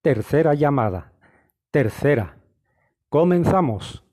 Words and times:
Tercera 0.00 0.54
llamada. 0.54 1.12
Tercera. 1.72 2.36
Comenzamos. 3.08 4.07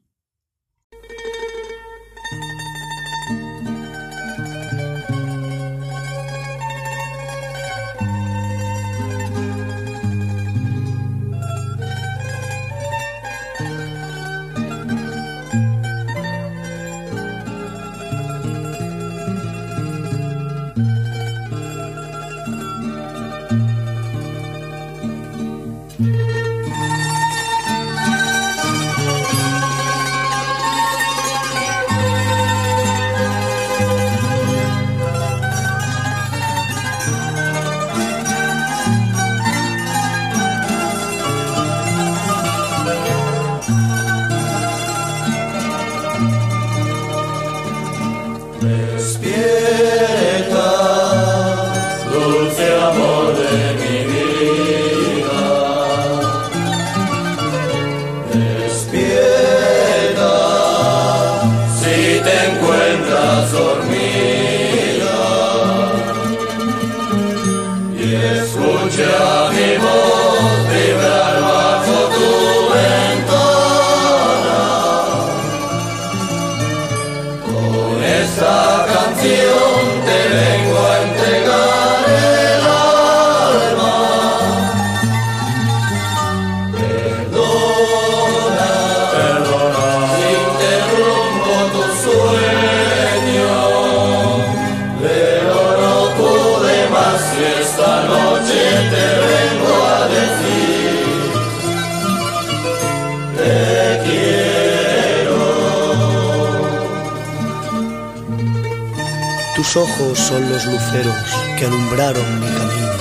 Luceros 110.66 111.16
que 111.58 111.66
alumbraron 111.66 112.40
mi 112.40 112.48
camino. 112.48 112.92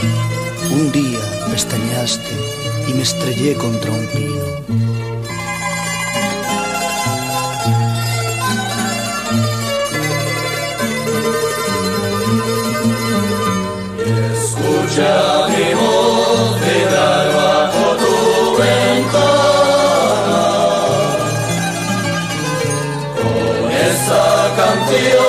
Un 0.70 0.92
día 0.92 1.20
pestañaste 1.50 2.32
y 2.88 2.94
me 2.94 3.02
estrellé 3.02 3.54
contra 3.54 3.90
un 3.90 4.06
pino. 4.08 4.44
Escucha 14.34 15.48
mi 15.48 15.74
voz 15.74 16.60
vibrar 16.60 17.26
bajo 17.34 17.84
tu 18.02 18.14
ventana 18.62 20.42
con 23.16 23.70
esta 23.72 24.22
canción 24.56 25.23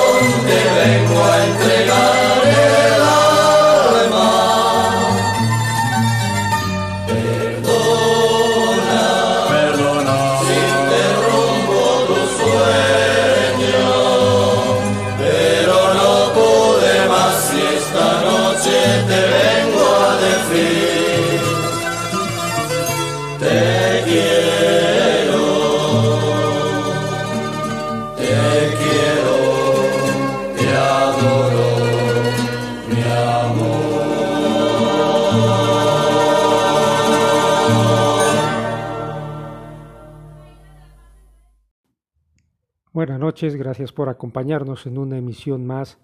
noches, 43.35 43.57
gracias 43.57 43.91
por 43.91 44.07
acompañarnos 44.07 44.85
en 44.85 44.97
una 44.97 45.17
emisión 45.17 45.65
más 45.65 45.99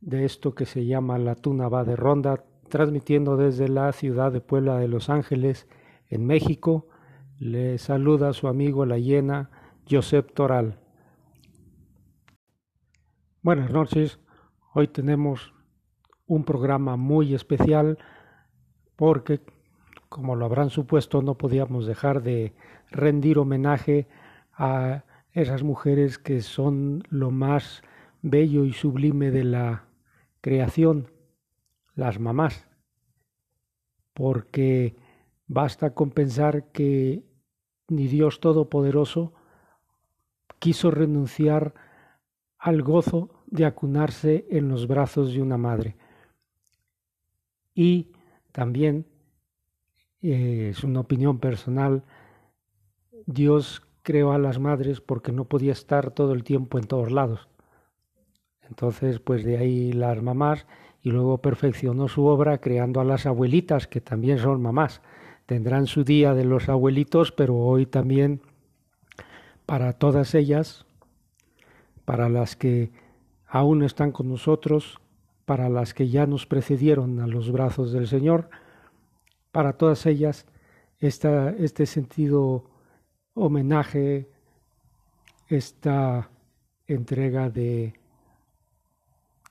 de 0.00 0.24
esto 0.24 0.56
que 0.56 0.66
se 0.66 0.84
llama 0.84 1.16
La 1.16 1.36
Tuna 1.36 1.68
va 1.68 1.84
de 1.84 1.94
Ronda, 1.94 2.42
transmitiendo 2.68 3.36
desde 3.36 3.68
la 3.68 3.92
ciudad 3.92 4.32
de 4.32 4.40
Puebla 4.40 4.78
de 4.78 4.88
Los 4.88 5.08
Ángeles, 5.08 5.68
en 6.08 6.26
México. 6.26 6.88
Le 7.38 7.78
saluda 7.78 8.32
su 8.32 8.48
amigo 8.48 8.84
La 8.84 8.98
Hiena, 8.98 9.48
Josep 9.88 10.34
Toral. 10.34 10.80
Buenas 13.42 13.70
noches, 13.70 14.18
hoy 14.74 14.88
tenemos 14.88 15.54
un 16.26 16.42
programa 16.42 16.96
muy 16.96 17.32
especial 17.32 17.96
porque, 18.96 19.40
como 20.08 20.34
lo 20.34 20.46
habrán 20.46 20.70
supuesto, 20.70 21.22
no 21.22 21.38
podíamos 21.38 21.86
dejar 21.86 22.24
de 22.24 22.54
rendir 22.90 23.38
homenaje 23.38 24.08
a 24.52 25.04
esas 25.32 25.62
mujeres 25.62 26.18
que 26.18 26.42
son 26.42 27.02
lo 27.08 27.30
más 27.30 27.82
bello 28.20 28.64
y 28.64 28.72
sublime 28.72 29.30
de 29.30 29.44
la 29.44 29.84
creación, 30.40 31.10
las 31.94 32.18
mamás, 32.18 32.68
porque 34.12 34.96
basta 35.46 35.94
con 35.94 36.10
pensar 36.10 36.70
que 36.72 37.24
ni 37.88 38.06
Dios 38.08 38.40
Todopoderoso 38.40 39.32
quiso 40.58 40.90
renunciar 40.90 41.74
al 42.58 42.82
gozo 42.82 43.42
de 43.46 43.64
acunarse 43.64 44.46
en 44.50 44.68
los 44.68 44.86
brazos 44.86 45.32
de 45.32 45.42
una 45.42 45.58
madre. 45.58 45.96
Y 47.74 48.12
también, 48.52 49.06
eh, 50.20 50.68
es 50.70 50.84
una 50.84 51.00
opinión 51.00 51.38
personal, 51.38 52.04
Dios 53.26 53.82
creó 54.02 54.32
a 54.32 54.38
las 54.38 54.58
madres 54.58 55.00
porque 55.00 55.32
no 55.32 55.44
podía 55.44 55.72
estar 55.72 56.10
todo 56.10 56.32
el 56.32 56.44
tiempo 56.44 56.78
en 56.78 56.86
todos 56.86 57.10
lados. 57.10 57.48
Entonces, 58.68 59.20
pues 59.20 59.44
de 59.44 59.58
ahí 59.58 59.92
las 59.92 60.22
mamás 60.22 60.66
y 61.02 61.10
luego 61.10 61.38
perfeccionó 61.38 62.08
su 62.08 62.26
obra 62.26 62.58
creando 62.58 63.00
a 63.00 63.04
las 63.04 63.26
abuelitas, 63.26 63.86
que 63.86 64.00
también 64.00 64.38
son 64.38 64.62
mamás. 64.62 65.02
Tendrán 65.46 65.86
su 65.86 66.04
día 66.04 66.34
de 66.34 66.44
los 66.44 66.68
abuelitos, 66.68 67.32
pero 67.32 67.56
hoy 67.56 67.86
también 67.86 68.40
para 69.66 69.92
todas 69.92 70.34
ellas, 70.34 70.86
para 72.04 72.28
las 72.28 72.56
que 72.56 72.92
aún 73.46 73.82
están 73.82 74.12
con 74.12 74.28
nosotros, 74.28 75.00
para 75.44 75.68
las 75.68 75.92
que 75.92 76.08
ya 76.08 76.26
nos 76.26 76.46
precedieron 76.46 77.20
a 77.20 77.26
los 77.26 77.50
brazos 77.50 77.92
del 77.92 78.06
Señor, 78.06 78.48
para 79.50 79.74
todas 79.74 80.06
ellas 80.06 80.46
esta, 80.98 81.50
este 81.50 81.86
sentido 81.86 82.71
homenaje, 83.34 84.28
esta 85.48 86.30
entrega 86.86 87.50
de 87.50 87.94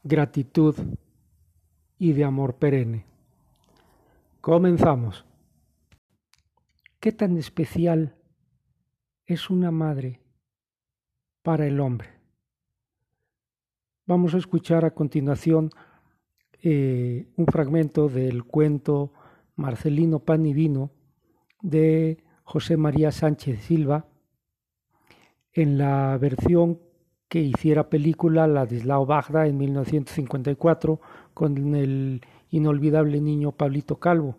gratitud 0.03 0.75
y 1.97 2.13
de 2.13 2.23
amor 2.23 2.55
perenne. 2.55 3.05
Comenzamos. 4.41 5.25
¿Qué 6.99 7.11
tan 7.11 7.37
especial 7.37 8.15
es 9.25 9.49
una 9.49 9.71
madre 9.71 10.19
para 11.41 11.65
el 11.65 11.79
hombre? 11.79 12.09
Vamos 14.05 14.33
a 14.33 14.37
escuchar 14.37 14.85
a 14.85 14.93
continuación 14.93 15.69
eh, 16.63 17.27
un 17.37 17.45
fragmento 17.47 18.07
del 18.07 18.43
cuento 18.43 19.13
Marcelino 19.55 20.19
Pan 20.19 20.45
y 20.45 20.53
Vino, 20.53 20.91
de 21.61 22.23
José 22.51 22.75
María 22.75 23.13
Sánchez 23.13 23.61
Silva 23.61 24.07
en 25.53 25.77
la 25.77 26.17
versión 26.17 26.81
que 27.29 27.39
hiciera 27.39 27.89
película 27.89 28.45
Ladislao 28.45 29.05
Bagda 29.05 29.47
en 29.47 29.57
1954 29.57 30.99
con 31.33 31.75
el 31.75 32.21
inolvidable 32.49 33.21
niño 33.21 33.53
Pablito 33.53 33.99
Calvo. 33.99 34.35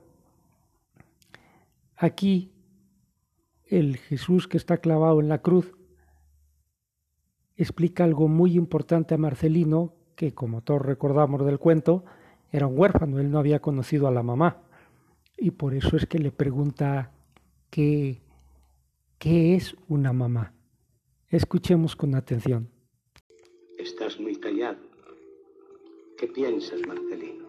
Aquí 1.96 2.52
el 3.64 3.96
Jesús 3.96 4.46
que 4.46 4.58
está 4.58 4.76
clavado 4.76 5.18
en 5.18 5.30
la 5.30 5.38
cruz 5.38 5.72
explica 7.56 8.04
algo 8.04 8.28
muy 8.28 8.56
importante 8.56 9.14
a 9.14 9.18
Marcelino, 9.18 9.94
que 10.16 10.34
como 10.34 10.60
todos 10.60 10.82
recordamos 10.82 11.46
del 11.46 11.58
cuento, 11.58 12.04
era 12.50 12.66
un 12.66 12.78
huérfano, 12.78 13.20
él 13.20 13.30
no 13.30 13.38
había 13.38 13.60
conocido 13.60 14.06
a 14.06 14.10
la 14.10 14.22
mamá. 14.22 14.58
Y 15.38 15.52
por 15.52 15.72
eso 15.72 15.96
es 15.96 16.04
que 16.04 16.18
le 16.18 16.30
pregunta 16.30 17.11
qué, 17.72 18.20
qué 19.18 19.54
es 19.54 19.74
una 19.88 20.12
mamá. 20.12 20.52
Escuchemos 21.30 21.96
con 21.96 22.14
atención. 22.14 22.70
Estás 23.78 24.20
muy 24.20 24.36
callado. 24.36 24.78
¿Qué 26.18 26.28
piensas, 26.28 26.86
Marcelino? 26.86 27.46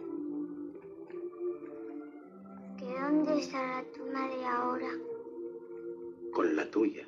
¿Que 2.80 2.86
dónde 2.86 3.38
estará 3.38 3.84
tu 3.92 4.06
madre 4.14 4.46
ahora? 4.46 4.92
Con 6.32 6.56
la 6.56 6.72
tuya. 6.72 7.06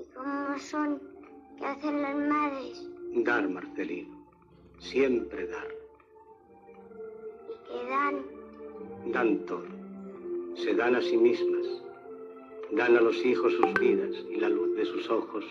¿Y 0.00 0.14
cómo 0.14 0.58
son? 0.58 1.02
¿Qué 1.58 1.66
hacen 1.66 2.00
las 2.00 2.16
madres? 2.16 2.88
Dar, 3.26 3.46
Marcelino. 3.46 4.26
Siempre 4.78 5.46
dar. 5.48 5.68
¿Y 7.46 7.68
qué 7.68 7.90
dan? 7.90 8.39
Dan 9.12 9.44
todo. 9.46 9.66
Se 10.54 10.74
dan 10.74 10.94
a 10.94 11.00
sí 11.00 11.16
mismas. 11.16 11.66
Dan 12.70 12.96
a 12.96 13.00
los 13.00 13.16
hijos 13.24 13.52
sus 13.54 13.74
vidas 13.74 14.14
y 14.30 14.36
la 14.36 14.48
luz 14.48 14.76
de 14.76 14.84
sus 14.84 15.10
ojos 15.10 15.44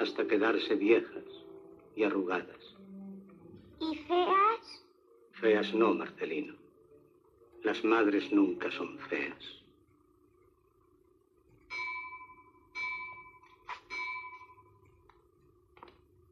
hasta 0.00 0.26
quedarse 0.26 0.74
viejas 0.74 1.24
y 1.94 2.02
arrugadas. 2.02 2.76
¿Y 3.80 3.94
feas? 4.08 4.84
Feas 5.40 5.72
no, 5.74 5.94
Marcelino. 5.94 6.54
Las 7.62 7.84
madres 7.84 8.32
nunca 8.32 8.70
son 8.72 8.98
feas. 9.08 9.62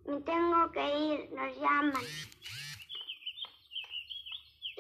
Me 0.06 0.20
tengo 0.20 0.70
que 0.72 0.98
ir, 0.98 1.30
nos 1.32 1.56
llaman. 1.60 2.02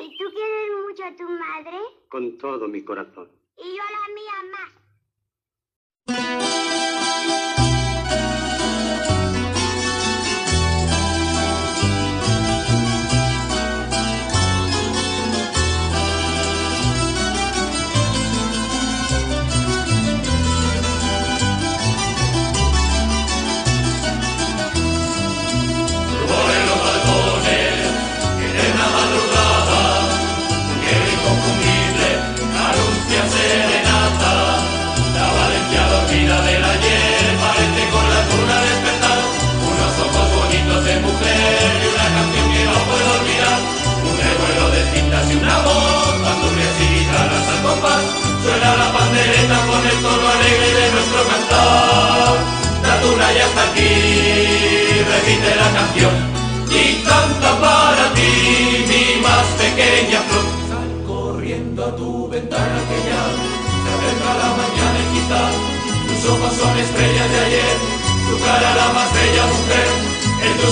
¿Y 0.04 0.18
tú 0.18 0.24
quieres 0.34 0.70
mucho 0.86 1.02
a 1.02 1.16
tu 1.16 1.24
madre? 1.24 1.78
Con 2.10 2.36
todo 2.36 2.68
mi 2.68 2.84
corazón. 2.84 3.30
Y 3.56 3.74
yo 3.74 3.82
a 3.82 3.90
la 3.90 4.14
mía 4.14 4.50
más. 4.52 4.83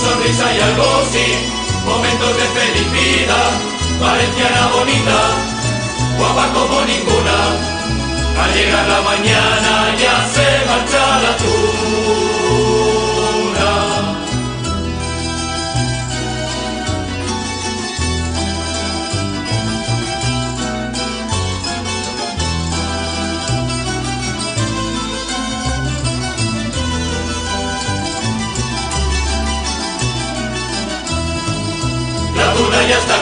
Sonrisa 0.02 0.46
hay 0.48 0.60
algo 0.60 0.84
sí, 1.12 1.26
momentos 1.86 2.36
de 2.36 2.46
felicidad, 2.58 3.50
valenciana 4.00 4.66
bonita, 4.74 5.18
guapa 6.18 6.52
como 6.52 6.80
ninguna. 6.82 7.36
Al 8.42 8.54
llegar 8.54 8.88
la 8.88 9.00
mañana 9.02 9.94
ya 10.02 10.16
se 10.34 10.46
marcha 10.66 11.20
la 11.24 11.36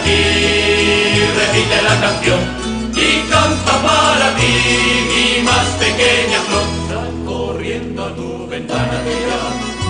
está 0.01 0.03
aquí, 0.03 1.23
repite 1.37 1.83
la 1.83 2.01
canción 2.01 2.41
y 2.95 3.31
canta 3.31 3.73
para 3.83 4.37
ti, 4.37 4.53
mi 5.09 5.43
más 5.43 5.67
pequeña 5.79 6.41
flor. 6.47 6.67
Sal 6.89 7.25
corriendo 7.27 8.05
a 8.05 8.15
tu 8.15 8.47
ventana 8.47 9.03
ya 9.05 9.41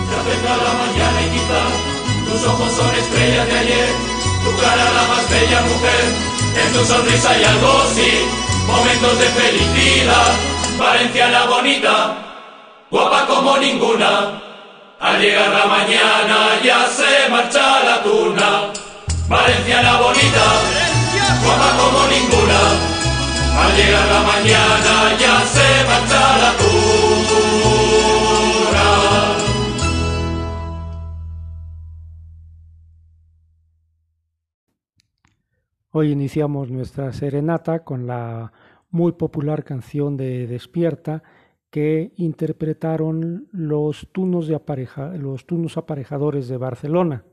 se 0.09 0.15
acerca 0.17 0.57
la 0.57 0.73
mañana 0.83 1.21
y 1.23 1.31
quizás 1.31 1.73
tus 2.27 2.49
ojos 2.49 2.73
son 2.73 2.95
estrellas 2.95 3.47
de 3.47 3.59
ayer, 3.59 3.89
tu 4.45 4.61
cara 4.61 4.85
la 4.85 5.05
más 5.09 5.31
bella 5.31 5.61
mujer, 5.62 6.05
en 6.63 6.73
tu 6.73 6.85
sonrisa 6.85 7.31
hay 7.31 7.45
algo 7.45 7.83
sí, 7.95 8.11
momentos 8.67 9.19
de 9.19 9.27
felicidad, 9.27 10.32
valenciana 10.79 11.46
bonita, 11.46 12.17
guapa 12.91 13.27
como 13.27 13.56
ninguna. 13.58 14.43
Al 15.01 15.19
llegar 15.19 15.49
la 15.49 15.65
mañana 15.65 16.61
ya 16.63 16.87
se 16.87 17.31
marcha 17.31 17.82
la 17.84 18.03
tuna, 18.03 18.70
valenciana 19.31 20.01
bonita, 20.03 20.46
guapa 21.43 21.70
como 21.79 22.01
ninguna. 22.10 22.60
Al 23.60 23.70
llegar 23.77 24.06
la 24.08 24.22
mañana 24.22 24.94
ya 25.19 25.37
se 25.46 25.69
marcha 25.87 26.22
la 26.43 26.53
tuna. 26.58 26.81
Hoy 35.93 36.10
iniciamos 36.13 36.70
nuestra 36.70 37.13
serenata 37.13 37.84
con 37.84 38.06
la 38.06 38.53
muy 38.91 39.13
popular 39.13 39.63
canción 39.65 40.17
de 40.17 40.46
Despierta 40.49 41.22
que 41.70 42.13
interpretaron 42.17 43.49
los 43.53 44.08
tunos, 44.13 44.49
de 44.49 44.56
apareja, 44.56 45.08
los 45.17 45.46
tunos 45.46 45.77
aparejadores 45.77 46.49
de 46.49 46.56
Barcelona. 46.56 47.25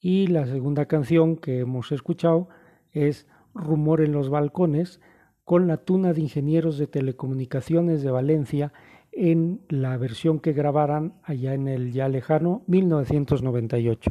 Y 0.00 0.28
la 0.28 0.46
segunda 0.46 0.86
canción 0.86 1.36
que 1.36 1.60
hemos 1.60 1.92
escuchado 1.92 2.48
es 2.90 3.26
Rumor 3.54 4.00
en 4.00 4.12
los 4.12 4.30
balcones 4.30 5.00
con 5.44 5.66
la 5.66 5.76
tuna 5.78 6.12
de 6.12 6.22
ingenieros 6.22 6.78
de 6.78 6.86
telecomunicaciones 6.86 8.02
de 8.02 8.10
Valencia 8.10 8.72
en 9.12 9.60
la 9.68 9.96
versión 9.96 10.40
que 10.40 10.52
grabaran 10.52 11.20
allá 11.22 11.54
en 11.54 11.68
el 11.68 11.92
ya 11.92 12.08
lejano 12.08 12.62
1998. 12.66 14.10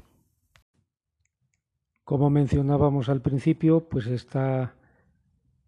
Como 2.04 2.30
mencionábamos 2.30 3.10
al 3.10 3.22
principio, 3.22 3.88
pues 3.88 4.08
está 4.08 4.76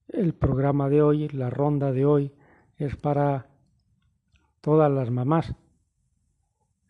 el 0.08 0.34
programa 0.34 0.90
de 0.90 1.02
hoy, 1.02 1.30
la 1.30 1.50
ronda 1.50 1.92
de 1.92 2.06
hoy, 2.06 2.32
es 2.78 2.96
para 2.96 3.48
todas 4.60 4.92
las 4.92 5.10
mamás, 5.10 5.56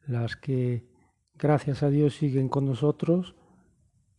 las 0.08 0.36
que 0.36 0.91
gracias 1.42 1.82
a 1.82 1.90
Dios 1.90 2.16
siguen 2.16 2.50
con 2.50 2.66
nosotros 2.66 3.36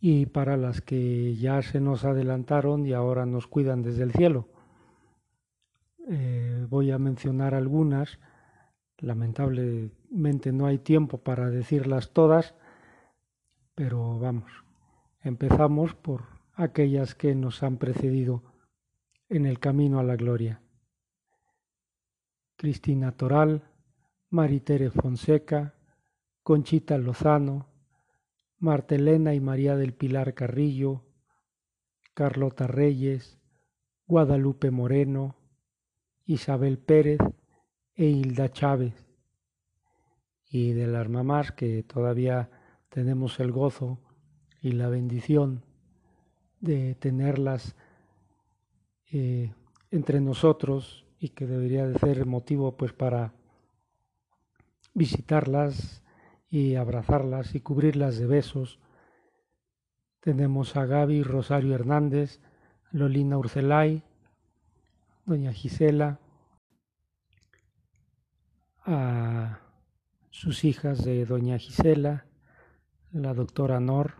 y 0.00 0.26
para 0.26 0.56
las 0.56 0.80
que 0.80 1.36
ya 1.36 1.62
se 1.62 1.80
nos 1.80 2.04
adelantaron 2.04 2.84
y 2.84 2.92
ahora 2.92 3.24
nos 3.24 3.46
cuidan 3.46 3.82
desde 3.82 4.02
el 4.02 4.12
cielo. 4.12 4.48
Eh, 6.10 6.66
voy 6.68 6.90
a 6.90 6.98
mencionar 6.98 7.54
algunas, 7.54 8.18
lamentablemente 8.98 10.50
no 10.50 10.66
hay 10.66 10.78
tiempo 10.78 11.18
para 11.18 11.48
decirlas 11.48 12.12
todas, 12.12 12.56
pero 13.76 14.18
vamos, 14.18 14.50
empezamos 15.22 15.94
por 15.94 16.24
aquellas 16.54 17.14
que 17.14 17.36
nos 17.36 17.62
han 17.62 17.76
precedido 17.76 18.42
en 19.28 19.46
el 19.46 19.60
camino 19.60 20.00
a 20.00 20.02
la 20.02 20.16
gloria. 20.16 20.60
Cristina 22.56 23.12
Toral, 23.12 23.62
Maritere 24.30 24.90
Fonseca, 24.90 25.74
Conchita 26.42 26.98
Lozano, 26.98 27.68
Martelena 28.58 29.34
y 29.34 29.40
María 29.40 29.76
del 29.76 29.94
Pilar 29.94 30.34
Carrillo, 30.34 31.04
Carlota 32.14 32.66
Reyes, 32.66 33.38
Guadalupe 34.06 34.70
Moreno, 34.70 35.36
Isabel 36.26 36.78
Pérez 36.78 37.20
e 37.94 38.06
Hilda 38.06 38.50
Chávez. 38.50 38.94
Y 40.50 40.72
de 40.72 40.86
las 40.86 41.08
mamás 41.08 41.52
que 41.52 41.82
todavía 41.82 42.50
tenemos 42.88 43.40
el 43.40 43.52
gozo 43.52 44.00
y 44.60 44.72
la 44.72 44.88
bendición 44.88 45.64
de 46.60 46.94
tenerlas 46.96 47.74
eh, 49.10 49.52
entre 49.90 50.20
nosotros 50.20 51.06
y 51.18 51.30
que 51.30 51.46
debería 51.46 51.86
de 51.86 51.98
ser 51.98 52.26
motivo 52.26 52.76
pues 52.76 52.92
para 52.92 53.32
visitarlas 54.94 56.01
y 56.52 56.76
abrazarlas 56.76 57.54
y 57.54 57.60
cubrirlas 57.60 58.18
de 58.18 58.26
besos. 58.26 58.78
Tenemos 60.20 60.76
a 60.76 60.84
Gaby 60.84 61.22
Rosario 61.22 61.74
Hernández, 61.74 62.42
Lolina 62.90 63.38
Urcelay, 63.38 64.02
doña 65.24 65.54
Gisela, 65.54 66.20
a 68.84 69.60
sus 70.28 70.64
hijas 70.64 71.02
de 71.02 71.24
doña 71.24 71.56
Gisela, 71.56 72.26
la 73.12 73.32
doctora 73.32 73.80
Nor, 73.80 74.16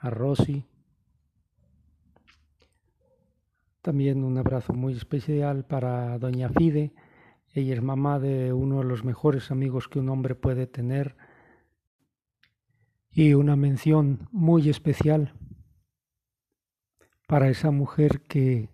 a 0.00 0.08
Rosy. 0.08 0.64
También 3.82 4.24
un 4.24 4.38
abrazo 4.38 4.72
muy 4.72 4.94
especial 4.94 5.66
para 5.66 6.18
doña 6.18 6.48
Fide, 6.48 6.94
ella 7.54 7.74
es 7.74 7.82
mamá 7.82 8.18
de 8.18 8.52
uno 8.52 8.78
de 8.78 8.84
los 8.84 9.04
mejores 9.04 9.52
amigos 9.52 9.86
que 9.86 10.00
un 10.00 10.08
hombre 10.08 10.34
puede 10.34 10.66
tener. 10.66 11.16
Y 13.12 13.34
una 13.34 13.54
mención 13.54 14.28
muy 14.32 14.68
especial 14.68 15.34
para 17.28 17.48
esa 17.48 17.70
mujer 17.70 18.22
que 18.22 18.70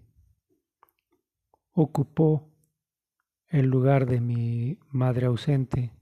ocupó 1.72 2.48
el 3.48 3.66
lugar 3.66 4.06
de 4.06 4.22
mi 4.22 4.78
madre 4.88 5.26
ausente 5.26 5.92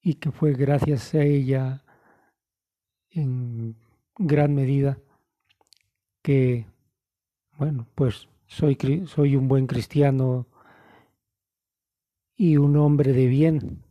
y 0.00 0.14
que 0.14 0.30
fue 0.30 0.52
gracias 0.52 1.14
a 1.14 1.22
ella 1.22 1.84
en 3.10 3.76
gran 4.16 4.54
medida 4.54 5.00
que, 6.22 6.66
bueno, 7.58 7.88
pues 7.96 8.28
soy, 8.46 8.78
soy 9.06 9.34
un 9.34 9.48
buen 9.48 9.66
cristiano 9.66 10.46
y 12.36 12.56
un 12.58 12.76
hombre 12.76 13.12
de 13.12 13.26
bien. 13.26 13.82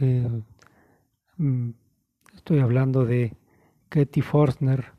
Eh, 0.00 0.42
mm, 1.36 1.70
estoy 2.34 2.58
hablando 2.58 3.04
de 3.04 3.36
Katie 3.88 4.22
Forstner. 4.22 4.92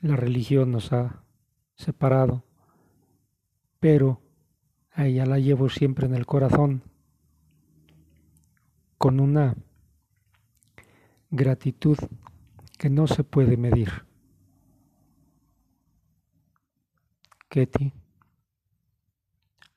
La 0.00 0.16
religión 0.16 0.70
nos 0.70 0.92
ha 0.92 1.24
separado, 1.74 2.44
pero 3.80 4.20
a 4.92 5.06
ella 5.06 5.26
la 5.26 5.38
llevo 5.38 5.68
siempre 5.68 6.06
en 6.06 6.14
el 6.14 6.26
corazón 6.26 6.82
con 8.98 9.20
una 9.20 9.56
gratitud 11.30 11.98
que 12.78 12.88
no 12.88 13.06
se 13.06 13.24
puede 13.24 13.56
medir. 13.56 14.05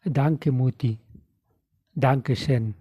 Danke 0.04 0.52
Muti. 0.52 1.00
Danke 1.94 2.36
Sen. 2.36 2.76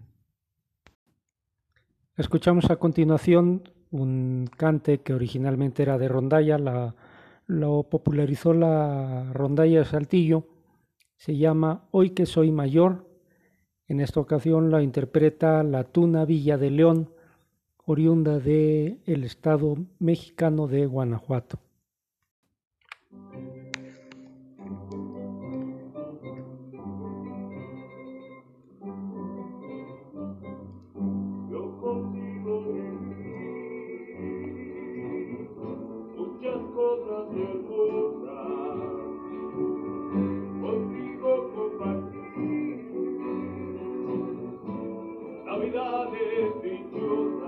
Escuchamos 2.16 2.68
a 2.70 2.76
continuación 2.76 3.62
un 3.92 4.50
cante 4.56 4.98
que 4.98 5.14
originalmente 5.14 5.84
era 5.84 5.98
de 5.98 6.08
rondalla, 6.08 6.58
la, 6.58 6.96
lo 7.46 7.84
popularizó 7.84 8.52
la 8.52 9.32
rondalla 9.32 9.78
de 9.78 9.84
Saltillo, 9.84 10.48
se 11.16 11.36
llama 11.36 11.86
Hoy 11.92 12.10
que 12.10 12.26
soy 12.26 12.50
mayor. 12.50 13.06
En 13.86 14.00
esta 14.00 14.18
ocasión 14.18 14.70
la 14.72 14.82
interpreta 14.82 15.62
la 15.62 15.84
Tuna 15.84 16.24
Villa 16.24 16.58
de 16.58 16.70
León, 16.70 17.10
oriunda 17.84 18.40
del 18.40 19.00
el 19.06 19.22
estado 19.22 19.76
mexicano 20.00 20.66
de 20.66 20.86
Guanajuato. 20.86 21.60
Pero 45.70 46.08
hoy 46.62 47.47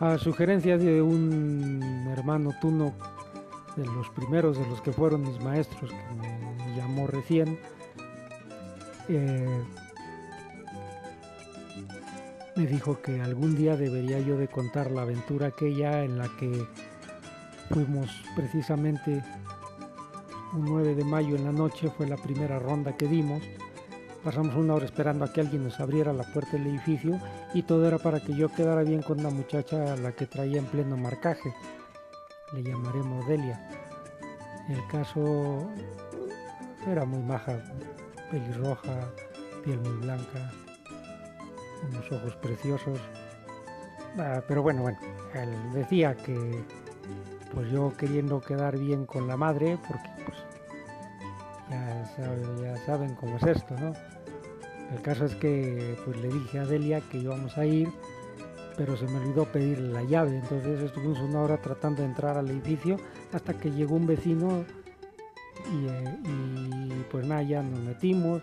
A 0.00 0.16
sugerencia 0.16 0.78
de 0.78 1.02
un 1.02 2.08
hermano 2.10 2.52
tuno, 2.58 2.94
de 3.76 3.84
los 3.84 4.08
primeros 4.08 4.58
de 4.58 4.66
los 4.66 4.80
que 4.80 4.92
fueron 4.92 5.20
mis 5.20 5.38
maestros, 5.42 5.90
que 5.90 6.64
me 6.64 6.74
llamó 6.74 7.06
recién, 7.06 7.58
eh, 9.08 9.62
me 12.56 12.66
dijo 12.66 13.02
que 13.02 13.20
algún 13.20 13.54
día 13.54 13.76
debería 13.76 14.18
yo 14.20 14.38
de 14.38 14.48
contar 14.48 14.90
la 14.90 15.02
aventura 15.02 15.48
aquella 15.48 16.02
en 16.02 16.16
la 16.16 16.30
que 16.38 16.66
fuimos 17.68 18.08
precisamente 18.34 19.22
un 20.54 20.64
9 20.64 20.94
de 20.94 21.04
mayo 21.04 21.36
en 21.36 21.44
la 21.44 21.52
noche, 21.52 21.90
fue 21.90 22.06
la 22.06 22.16
primera 22.16 22.58
ronda 22.58 22.96
que 22.96 23.06
dimos. 23.06 23.42
Pasamos 24.24 24.54
una 24.56 24.72
hora 24.72 24.86
esperando 24.86 25.26
a 25.26 25.32
que 25.32 25.42
alguien 25.42 25.64
nos 25.64 25.78
abriera 25.78 26.14
la 26.14 26.24
puerta 26.24 26.52
del 26.52 26.68
edificio 26.68 27.20
y 27.52 27.62
todo 27.62 27.86
era 27.86 27.98
para 27.98 28.20
que 28.20 28.34
yo 28.34 28.48
quedara 28.48 28.82
bien 28.82 29.02
con 29.02 29.20
una 29.20 29.30
muchacha 29.30 29.92
a 29.92 29.96
la 29.96 30.12
que 30.12 30.26
traía 30.26 30.58
en 30.58 30.66
pleno 30.66 30.96
marcaje. 30.96 31.52
Le 32.52 32.62
llamaremos 32.62 33.26
Delia. 33.26 33.60
El 34.68 34.86
caso 34.88 35.68
era 36.86 37.04
muy 37.04 37.22
maja, 37.22 37.60
pelirroja, 38.30 39.10
piel 39.64 39.80
muy 39.80 39.96
blanca, 39.98 40.52
unos 41.88 42.12
ojos 42.12 42.36
preciosos. 42.36 43.00
Ah, 44.18 44.42
pero 44.46 44.62
bueno, 44.62 44.82
bueno, 44.82 44.98
él 45.34 45.50
decía 45.72 46.14
que 46.14 46.64
pues 47.52 47.70
yo 47.70 47.92
queriendo 47.96 48.40
quedar 48.40 48.78
bien 48.78 49.06
con 49.06 49.26
la 49.26 49.36
madre, 49.36 49.76
porque 49.88 50.08
pues 50.24 50.38
ya 52.60 52.76
saben 52.86 53.14
cómo 53.14 53.36
es 53.36 53.42
esto, 53.42 53.74
¿no? 53.78 53.92
El 54.90 55.02
caso 55.02 55.24
es 55.24 55.34
que 55.36 55.96
pues 56.04 56.16
le 56.20 56.28
dije 56.28 56.58
a 56.58 56.66
Delia 56.66 57.00
que 57.00 57.18
íbamos 57.18 57.56
a 57.56 57.64
ir, 57.64 57.88
pero 58.76 58.96
se 58.96 59.06
me 59.06 59.18
olvidó 59.18 59.44
pedirle 59.44 59.92
la 59.92 60.02
llave, 60.02 60.36
entonces 60.36 60.80
estuvimos 60.82 61.20
una 61.20 61.40
hora 61.42 61.58
tratando 61.58 62.02
de 62.02 62.08
entrar 62.08 62.36
al 62.36 62.50
edificio 62.50 62.96
hasta 63.32 63.54
que 63.54 63.70
llegó 63.70 63.96
un 63.96 64.06
vecino 64.06 64.64
y, 65.72 65.86
eh, 65.86 67.04
pues 67.10 67.26
nada, 67.26 67.42
ya 67.42 67.62
nos 67.62 67.78
metimos, 67.80 68.42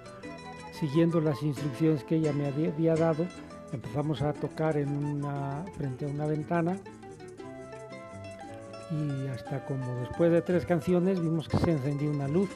siguiendo 0.72 1.20
las 1.20 1.42
instrucciones 1.44 2.04
que 2.04 2.16
ella 2.16 2.32
me 2.32 2.48
había, 2.48 2.70
había 2.70 2.96
dado, 2.96 3.26
empezamos 3.74 4.22
a 4.22 4.34
tocar 4.34 4.78
en 4.78 4.90
una, 4.90 5.66
frente 5.76 6.06
a 6.06 6.08
una 6.08 6.26
ventana. 6.26 6.78
Y 8.90 9.28
hasta 9.28 9.66
como 9.66 10.00
después 10.00 10.32
de 10.32 10.42
tres 10.42 10.66
canciones 10.66 11.20
vimos 11.20 11.50
que 11.50 11.58
se 11.58 11.72
encendió 11.72 12.10
una 12.10 12.28
luz. 12.28 12.50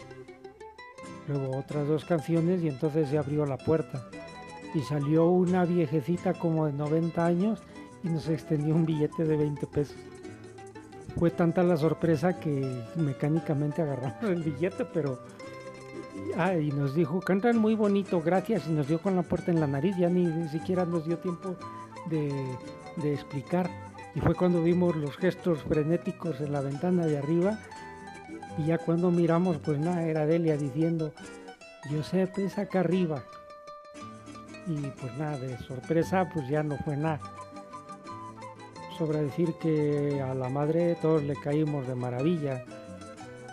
Luego 1.28 1.58
otras 1.58 1.88
dos 1.88 2.06
canciones 2.06 2.64
y 2.64 2.68
entonces 2.68 3.10
se 3.10 3.18
abrió 3.18 3.46
la 3.46 3.58
puerta 3.58 4.04
y 4.74 4.82
salió 4.82 5.28
una 5.28 5.66
viejecita 5.66 6.34
como 6.34 6.66
de 6.66 6.74
90 6.74 7.26
años 7.26 7.60
y 8.04 8.10
nos 8.10 8.28
extendió 8.30 8.74
un 8.74 8.86
billete 8.86 9.26
de 9.26 9.38
20 9.38 9.68
pesos. 9.68 9.98
Fue 11.18 11.30
tanta 11.30 11.62
la 11.64 11.78
sorpresa 11.78 12.40
que 12.40 12.84
mecánicamente 12.96 13.82
agarramos 13.82 14.24
el 14.24 14.44
billete, 14.44 14.86
pero... 14.86 15.20
Ah, 16.38 16.56
y 16.56 16.72
nos 16.72 16.96
dijo, 16.96 17.20
cantan 17.20 17.58
muy 17.58 17.76
bonito, 17.76 18.22
gracias, 18.22 18.68
y 18.68 18.72
nos 18.72 18.88
dio 18.88 19.02
con 19.02 19.16
la 19.16 19.24
puerta 19.24 19.52
en 19.52 19.60
la 19.60 19.68
nariz, 19.68 19.96
ya 19.98 20.10
ni, 20.10 20.26
ni 20.26 20.48
siquiera 20.50 20.86
nos 20.86 21.06
dio 21.06 21.18
tiempo 21.18 21.56
de, 22.10 22.32
de 22.98 23.14
explicar. 23.14 23.70
Y 24.16 24.20
fue 24.20 24.36
cuando 24.36 24.62
vimos 24.62 24.96
los 24.96 25.18
gestos 25.18 25.64
frenéticos 25.64 26.40
en 26.40 26.52
la 26.54 26.62
ventana 26.62 27.06
de 27.06 27.18
arriba 27.18 27.60
y 28.58 28.66
ya 28.66 28.78
cuando 28.78 29.12
miramos, 29.12 29.58
pues 29.58 29.80
nada, 29.80 30.04
era 30.04 30.26
Delia 30.26 30.58
diciendo, 30.58 31.14
Josep 31.90 32.38
es 32.40 32.58
acá 32.58 32.82
arriba. 32.82 33.24
Y 34.68 34.88
pues 34.88 35.18
nada, 35.18 35.38
de 35.38 35.58
sorpresa, 35.60 36.30
pues 36.32 36.48
ya 36.48 36.62
no 36.64 36.78
fue 36.78 36.98
nada. 36.98 37.20
Sobra 38.98 39.22
decir 39.22 39.54
que 39.60 40.22
a 40.22 40.36
la 40.36 40.50
madre 40.50 40.96
todos 41.02 41.24
le 41.24 41.36
caímos 41.36 41.88
de 41.88 41.96
maravilla. 41.96 42.64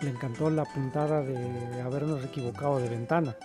Le 0.01 0.11
encantó 0.11 0.49
la 0.49 0.65
puntada 0.65 1.21
de 1.21 1.81
habernos 1.81 2.23
equivocado 2.23 2.79
de 2.79 2.89
ventana. 2.89 3.35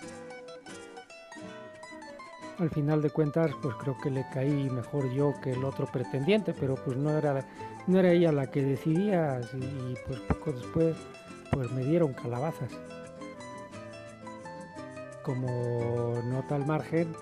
Al 2.59 2.71
final 2.71 3.03
de 3.03 3.11
cuentas, 3.11 3.51
pues 3.63 3.75
creo 3.77 3.97
que 4.01 4.11
le 4.11 4.27
caí 4.33 4.71
mejor 4.71 5.11
yo 5.13 5.35
que 5.43 5.53
el 5.53 5.65
otro 5.65 5.87
pretendiente, 5.87 6.53
pero 6.53 6.77
pues 6.77 6.97
no 6.97 7.11
era, 7.11 7.45
no 7.87 7.99
era 7.99 8.13
ella 8.13 8.31
la 8.31 8.49
que 8.49 8.63
decidía 8.63 9.41
y 9.55 9.95
pues 10.07 10.21
poco 10.21 10.53
después 10.53 10.95
pues 11.55 11.71
me 11.73 11.85
dieron 11.85 12.13
calabazas. 12.13 12.71
Como 15.23 16.21
nota 16.25 16.57
al 16.57 16.67
margen, 16.67 17.15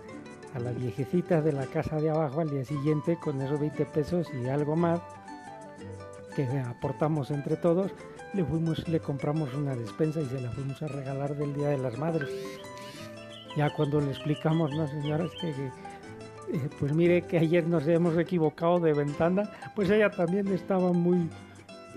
a 0.55 0.59
la 0.59 0.73
viejecita 0.73 1.41
de 1.41 1.53
la 1.53 1.67
casa 1.67 2.01
de 2.01 2.11
abajo 2.11 2.41
al 2.41 2.51
día 2.51 2.65
siguiente 2.65 3.17
con 3.23 3.41
esos 3.41 3.61
20 3.61 3.87
pesos 3.87 4.27
y 4.35 4.49
algo 4.49 4.75
más 4.75 5.01
que 6.35 6.45
aportamos 6.61 7.31
entre 7.31 7.57
todos, 7.57 7.93
le 8.33 8.45
fuimos, 8.45 8.89
le 8.89 9.01
compramos 9.01 9.53
una 9.55 9.77
despensa 9.77 10.21
y 10.21 10.27
se 10.27 10.41
la 10.41 10.51
fuimos 10.51 10.81
a 10.83 10.89
regalar 10.89 11.37
del 11.37 11.55
Día 11.55 11.69
de 11.69 11.79
las 11.79 11.99
Madres. 11.99 12.29
Ya 13.57 13.71
cuando 13.75 14.01
le 14.01 14.11
explicamos, 14.11 14.75
no 14.75 14.89
señora, 14.89 15.27
es 15.27 15.33
que, 15.33 15.53
que, 15.53 15.67
eh, 16.57 16.71
pues 16.81 16.95
mire 16.95 17.23
que 17.23 17.39
ayer 17.39 17.67
nos 17.67 17.87
hemos 17.87 18.17
equivocado 18.17 18.81
de 18.81 18.95
ventana, 18.95 19.51
pues 19.77 19.91
ella 19.91 20.11
también 20.11 20.49
estaba 20.49 20.93
muy, 20.93 21.29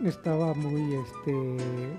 estaba 0.03 0.53
muy, 0.53 0.95
este, 0.95 1.31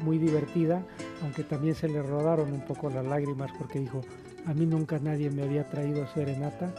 muy 0.03 0.19
divertida, 0.19 0.83
aunque 1.23 1.43
también 1.45 1.75
se 1.75 1.89
le 1.89 2.03
rodaron 2.03 2.53
un 2.53 2.61
poco 2.63 2.91
las 2.91 3.05
lágrimas 3.05 3.51
porque 3.59 3.79
dijo, 3.81 4.03
a 4.47 4.55
mí 4.55 4.67
nunca 4.67 4.99
nadie 4.99 5.31
me 5.31 5.43
había 5.43 5.69
traído 5.69 6.07
serenata 6.09 6.73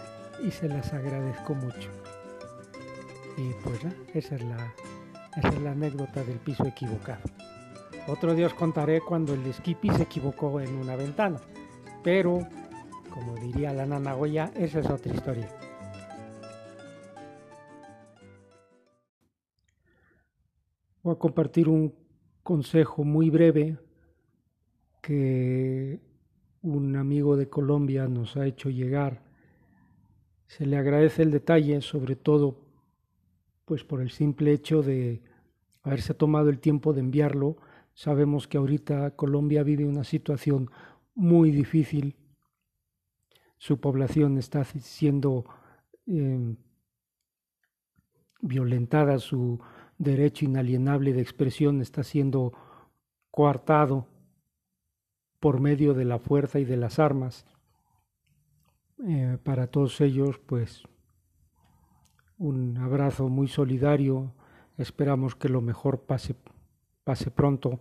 y 0.46 0.52
se 0.52 0.68
las 0.68 0.94
agradezco 0.94 1.56
mucho. 1.56 1.90
Y 3.38 3.54
pues 3.64 3.84
¿no? 3.84 3.92
esa, 4.14 4.36
es 4.36 4.44
la, 4.44 4.74
esa 5.36 5.50
es 5.50 5.62
la 5.62 5.72
anécdota 5.72 6.24
del 6.24 6.38
piso 6.38 6.66
equivocado. 6.66 7.22
Otro 8.08 8.34
día 8.34 8.48
os 8.48 8.54
contaré 8.54 9.02
cuando 9.02 9.34
el 9.34 9.54
Skippy 9.54 9.90
se 9.90 10.04
equivocó 10.04 10.62
en 10.62 10.76
una 10.76 10.96
ventana, 10.96 11.40
pero 12.04 12.48
como 13.10 13.36
diría 13.36 13.74
la 13.74 13.86
nana 13.86 14.14
Goya, 14.14 14.52
esa 14.56 14.80
es 14.80 14.90
otra 14.90 15.14
historia. 15.14 15.50
Voy 21.08 21.16
a 21.16 21.20
compartir 21.20 21.70
un 21.70 21.96
consejo 22.44 23.06
muy 23.06 23.30
breve 23.30 23.78
que 25.02 26.02
un 26.62 26.98
amigo 26.98 27.38
de 27.38 27.48
Colombia 27.48 28.10
nos 28.10 28.36
ha 28.36 28.46
hecho 28.46 28.70
llegar. 28.70 29.24
Se 30.48 30.66
le 30.66 30.76
agradece 30.76 31.24
el 31.24 31.32
detalle, 31.32 31.80
sobre 31.80 32.18
todo 32.18 32.60
pues 33.64 33.86
por 33.86 34.02
el 34.02 34.12
simple 34.12 34.52
hecho 34.52 34.82
de 34.82 35.24
haberse 35.82 36.14
tomado 36.14 36.50
el 36.50 36.60
tiempo 36.60 36.92
de 36.92 37.00
enviarlo. 37.00 37.56
Sabemos 37.94 38.46
que 38.46 38.58
ahorita 38.58 39.12
Colombia 39.12 39.64
vive 39.64 39.86
una 39.86 40.04
situación 40.04 40.70
muy 41.16 41.52
difícil. 41.52 42.18
Su 43.58 43.80
población 43.80 44.38
está 44.38 44.66
siendo 44.66 45.46
eh, 46.06 46.54
violentada, 48.42 49.20
su 49.20 49.62
derecho 49.98 50.46
inalienable 50.46 51.14
de 51.14 51.22
expresión 51.22 51.82
está 51.82 52.04
siendo 52.04 52.54
coartado 53.32 54.08
por 55.40 55.60
medio 55.60 55.94
de 55.94 56.06
la 56.06 56.20
fuerza 56.20 56.60
y 56.60 56.66
de 56.66 56.78
las 56.78 57.00
armas. 57.00 57.46
Eh, 59.06 59.38
para 59.44 59.68
todos 59.68 60.02
ellos, 60.02 60.40
pues, 60.40 60.84
un 62.38 62.78
abrazo 62.78 63.30
muy 63.30 63.48
solidario. 63.48 64.34
Esperamos 64.78 65.36
que 65.36 65.50
lo 65.50 65.62
mejor 65.62 66.02
pase, 66.02 66.36
pase 67.04 67.32
pronto. 67.32 67.80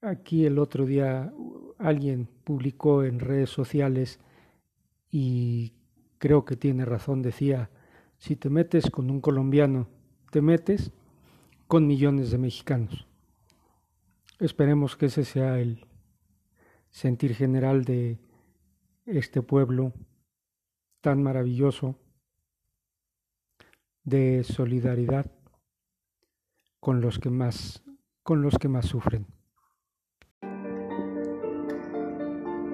Aquí 0.00 0.46
el 0.46 0.58
otro 0.58 0.86
día 0.86 1.32
alguien 1.78 2.28
publicó 2.44 3.02
en 3.02 3.18
redes 3.18 3.50
sociales 3.50 4.20
y 5.10 5.72
creo 6.18 6.44
que 6.44 6.56
tiene 6.56 6.84
razón, 6.84 7.22
decía, 7.22 7.70
si 8.18 8.36
te 8.36 8.50
metes 8.50 8.90
con 8.90 9.10
un 9.10 9.20
colombiano, 9.20 9.88
te 10.30 10.42
metes 10.42 10.90
con 11.66 11.86
millones 11.86 12.30
de 12.30 12.38
mexicanos. 12.38 13.06
Esperemos 14.38 14.96
que 14.96 15.06
ese 15.06 15.24
sea 15.24 15.58
el 15.58 15.86
sentir 16.90 17.34
general 17.34 17.84
de 17.84 18.18
este 19.06 19.42
pueblo 19.42 19.92
tan 21.00 21.22
maravilloso 21.22 21.96
de 24.04 24.44
solidaridad 24.44 25.30
con 26.80 27.00
los 27.00 27.18
que 27.18 27.30
más 27.30 27.82
con 28.22 28.42
los 28.42 28.58
que 28.58 28.68
más 28.68 28.84
sufren. 28.84 29.26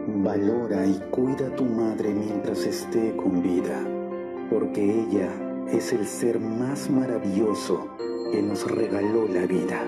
Valora 0.06 0.84
y 0.84 0.98
cuida 1.12 1.46
a 1.46 1.54
tu 1.54 1.64
madre 1.64 2.12
mientras 2.12 2.66
esté 2.66 3.14
con 3.14 3.40
vida, 3.40 3.93
porque 4.50 5.02
ella 5.02 5.30
es 5.72 5.92
el 5.92 6.06
ser 6.06 6.38
más 6.40 6.90
maravilloso 6.90 7.88
que 8.30 8.42
nos 8.42 8.70
regaló 8.70 9.26
la 9.28 9.46
vida. 9.46 9.82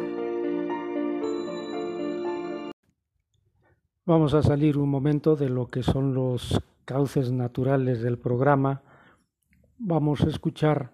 Vamos 4.04 4.34
a 4.34 4.42
salir 4.42 4.78
un 4.78 4.88
momento 4.88 5.34
de 5.36 5.48
lo 5.48 5.66
que 5.66 5.82
son 5.82 6.14
los 6.14 6.60
cauces 6.84 7.32
naturales 7.32 8.02
del 8.02 8.18
programa. 8.18 8.82
Vamos 9.78 10.22
a 10.22 10.28
escuchar 10.28 10.92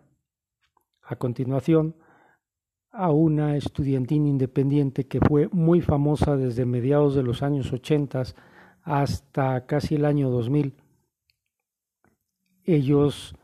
a 1.03 1.17
continuación 1.17 1.95
a 2.91 3.11
una 3.11 3.57
estudiantina 3.57 4.29
independiente 4.29 5.07
que 5.07 5.21
fue 5.21 5.49
muy 5.53 5.81
famosa 5.81 6.37
desde 6.37 6.65
mediados 6.65 7.15
de 7.15 7.23
los 7.23 7.43
años 7.43 7.73
80 7.73 8.23
hasta 8.83 9.67
casi 9.67 9.95
el 9.95 10.05
año 10.05 10.31
2000. 10.31 10.75
Ellos 12.65 13.35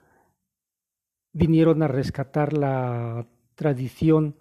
vinieron 1.33 1.83
a 1.83 1.89
rescatar 1.89 2.53
la 2.53 3.27
tradición 3.55 4.37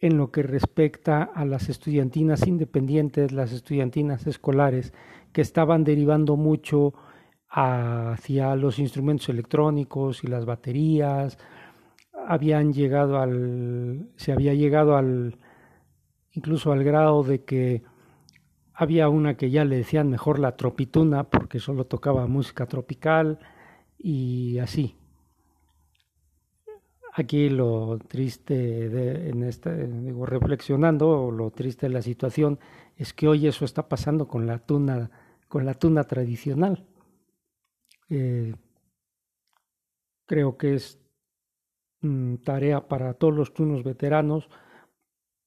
en 0.00 0.16
lo 0.16 0.30
que 0.30 0.42
respecta 0.42 1.22
a 1.22 1.44
las 1.44 1.68
estudiantinas 1.68 2.46
independientes, 2.46 3.32
las 3.32 3.52
estudiantinas 3.52 4.26
escolares, 4.26 4.92
que 5.32 5.40
estaban 5.40 5.84
derivando 5.84 6.36
mucho 6.36 6.94
hacia 7.48 8.54
los 8.54 8.78
instrumentos 8.78 9.28
electrónicos 9.28 10.22
y 10.22 10.28
las 10.28 10.44
baterías, 10.44 11.38
habían 12.26 12.72
llegado 12.72 13.18
al, 13.18 14.10
se 14.16 14.32
había 14.32 14.54
llegado 14.54 14.96
al, 14.96 15.38
incluso 16.32 16.72
al 16.72 16.84
grado 16.84 17.22
de 17.22 17.44
que 17.44 17.82
había 18.74 19.08
una 19.08 19.36
que 19.36 19.50
ya 19.50 19.64
le 19.64 19.76
decían 19.76 20.08
mejor 20.08 20.38
la 20.38 20.56
tropituna 20.56 21.24
porque 21.24 21.58
solo 21.58 21.86
tocaba 21.86 22.26
música 22.26 22.66
tropical 22.66 23.38
y 23.98 24.58
así. 24.58 24.94
Aquí 27.18 27.48
lo 27.48 27.98
triste 28.06 28.54
de, 28.88 29.30
en 29.30 29.42
este, 29.42 29.88
digo, 29.88 30.24
reflexionando, 30.24 31.32
lo 31.32 31.50
triste 31.50 31.88
de 31.88 31.92
la 31.92 32.00
situación 32.00 32.60
es 32.94 33.12
que 33.12 33.26
hoy 33.26 33.48
eso 33.48 33.64
está 33.64 33.88
pasando 33.88 34.28
con 34.28 34.46
la 34.46 34.60
tuna, 34.60 35.10
con 35.48 35.66
la 35.66 35.74
tuna 35.74 36.04
tradicional. 36.04 36.86
Eh, 38.08 38.54
creo 40.26 40.56
que 40.56 40.74
es 40.74 41.00
mm, 42.02 42.36
tarea 42.36 42.86
para 42.86 43.14
todos 43.14 43.34
los 43.34 43.52
tunos 43.52 43.82
veteranos, 43.82 44.48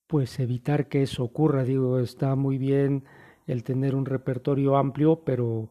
pues 0.07 0.41
evitar 0.41 0.89
que 0.89 1.03
eso 1.03 1.23
ocurra. 1.23 1.63
Digo, 1.63 1.99
está 1.99 2.36
muy 2.36 2.57
bien 2.57 3.05
el 3.47 3.63
tener 3.63 3.95
un 3.95 4.05
repertorio 4.05 4.75
amplio, 4.75 5.23
pero 5.23 5.69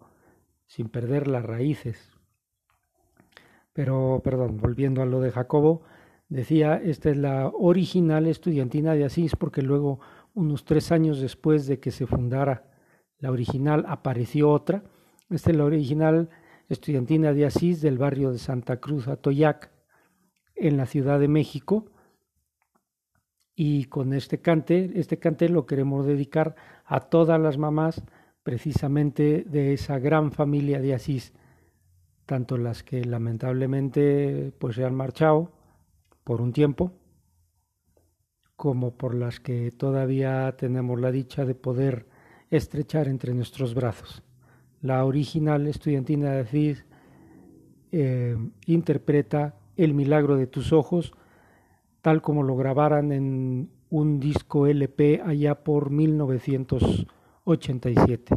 sin 0.65 0.89
perder 0.89 1.29
las 1.29 1.45
raíces. 1.45 2.11
Pero, 3.75 4.23
perdón, 4.25 4.57
volviendo 4.57 5.03
a 5.03 5.07
lo 5.07 5.21
de 5.21 5.31
Jacobo, 5.31 5.83
decía, 6.31 6.77
esta 6.83 7.11
es 7.11 7.19
la 7.19 7.49
original 7.49 8.27
estudiantina 8.27 8.95
de 8.95 9.05
Asís, 9.05 9.37
porque 9.37 9.61
luego, 9.61 10.01
unos 10.33 10.65
tres 10.65 10.91
años 10.93 11.21
después 11.21 11.67
de 11.67 11.79
que 11.79 11.91
se 11.91 12.07
fundara 12.07 12.65
la 13.19 13.31
original, 13.31 13.85
apareció 13.87 14.51
otra. 14.51 14.83
Esta 15.29 15.51
es 15.51 15.57
la 15.57 15.65
original 15.65 16.31
estudiantina 16.69 17.35
de 17.35 17.45
Asís 17.45 17.83
del 17.83 17.99
barrio 17.99 18.33
de 18.33 18.39
Santa 18.39 18.79
Cruz, 18.79 19.09
Atoyac, 19.09 19.71
en 20.55 20.79
la 20.79 20.87
Ciudad 20.87 21.21
de 21.21 21.29
México. 21.29 21.91
Y 23.55 23.85
con 23.85 24.15
este 24.15 24.41
cante, 24.41 24.93
este 24.95 25.19
cante 25.19 25.51
lo 25.51 25.67
queremos 25.67 26.07
dedicar 26.07 26.55
a 26.87 27.01
todas 27.01 27.39
las 27.39 27.59
mamás 27.59 28.03
precisamente 28.43 29.45
de 29.47 29.75
esa 29.75 29.99
gran 29.99 30.33
familia 30.33 30.81
de 30.81 30.95
Asís 30.95 31.35
tanto 32.31 32.57
las 32.59 32.85
que 32.85 33.05
lamentablemente 33.05 34.53
pues 34.61 34.77
se 34.77 34.85
han 34.85 34.95
marchado 34.95 35.51
por 36.31 36.41
un 36.43 36.53
tiempo, 36.53 36.93
como 38.55 38.97
por 38.97 39.17
las 39.17 39.41
que 39.41 39.73
todavía 39.73 40.55
tenemos 40.57 41.01
la 41.01 41.11
dicha 41.11 41.45
de 41.45 41.57
poder 41.57 42.07
estrechar 42.51 43.09
entre 43.09 43.35
nuestros 43.35 43.75
brazos. 43.75 44.23
La 44.81 45.05
original 45.05 45.67
estudiantina 45.67 46.31
de 46.31 46.45
Cid 46.45 46.77
eh, 47.91 48.37
interpreta 48.67 49.57
El 49.77 49.93
milagro 49.93 50.37
de 50.37 50.47
tus 50.47 50.73
ojos, 50.73 51.15
tal 52.01 52.23
como 52.23 52.45
lo 52.45 52.55
grabaran 52.55 53.11
en 53.11 53.69
un 53.89 54.21
disco 54.21 54.69
LP 54.69 55.23
allá 55.27 55.65
por 55.65 55.91
1987. 55.91 58.37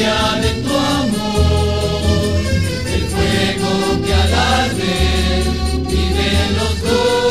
confiar 0.00 0.44
en 0.44 0.62
tu 0.62 0.74
amor, 0.74 2.40
el 2.94 3.02
fuego 3.12 3.70
que 4.04 4.14
alarde 4.14 4.96
vive 5.88 6.30
los 6.56 6.74
dos, 6.82 7.30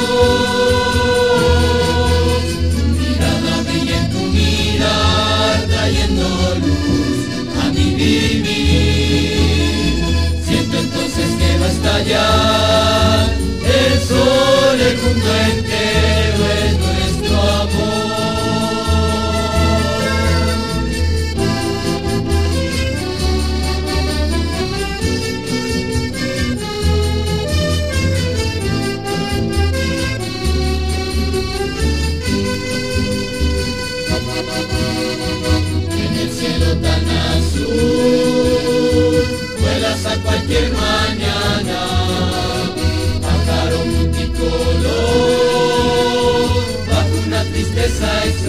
mirándome 2.99 3.73
y 3.85 3.89
en 3.91 4.05
tu 4.11 4.19
mirar 4.19 5.55
trayendo 5.67 6.27
luz 6.61 7.19
a 7.59 7.65
mi 7.71 7.87
vivir, 7.95 8.53
siento 10.45 10.75
entonces 10.77 11.29
que 11.39 11.49
va 11.57 11.65
a 11.65 11.69
estallar. 11.69 12.38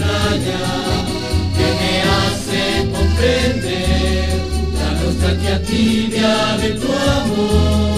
extraña 0.01 0.59
que 1.55 1.67
me 1.79 1.93
hace 2.01 2.91
comprender 2.91 4.41
la 4.79 5.03
nostalgia 5.03 5.61
tibia 5.63 6.57
de 6.57 6.69
tu 6.71 6.87
amor. 6.87 7.90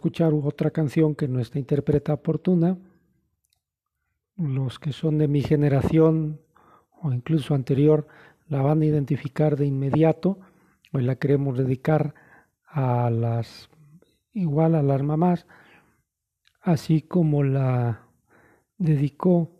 Escuchar 0.00 0.32
otra 0.32 0.70
canción 0.70 1.14
que 1.14 1.28
nuestra 1.28 1.60
interpreta 1.60 2.14
oportuna. 2.14 2.78
Los 4.34 4.78
que 4.78 4.94
son 4.94 5.18
de 5.18 5.28
mi 5.28 5.42
generación 5.42 6.40
o 7.02 7.12
incluso 7.12 7.54
anterior 7.54 8.06
la 8.48 8.62
van 8.62 8.80
a 8.80 8.86
identificar 8.86 9.58
de 9.58 9.66
inmediato. 9.66 10.38
Hoy 10.94 11.02
la 11.02 11.16
queremos 11.16 11.58
dedicar 11.58 12.14
a 12.66 13.10
las 13.10 13.68
igual 14.32 14.74
a 14.74 14.82
las 14.82 15.02
mamás, 15.02 15.46
así 16.62 17.02
como 17.02 17.42
la 17.42 18.06
dedicó 18.78 19.50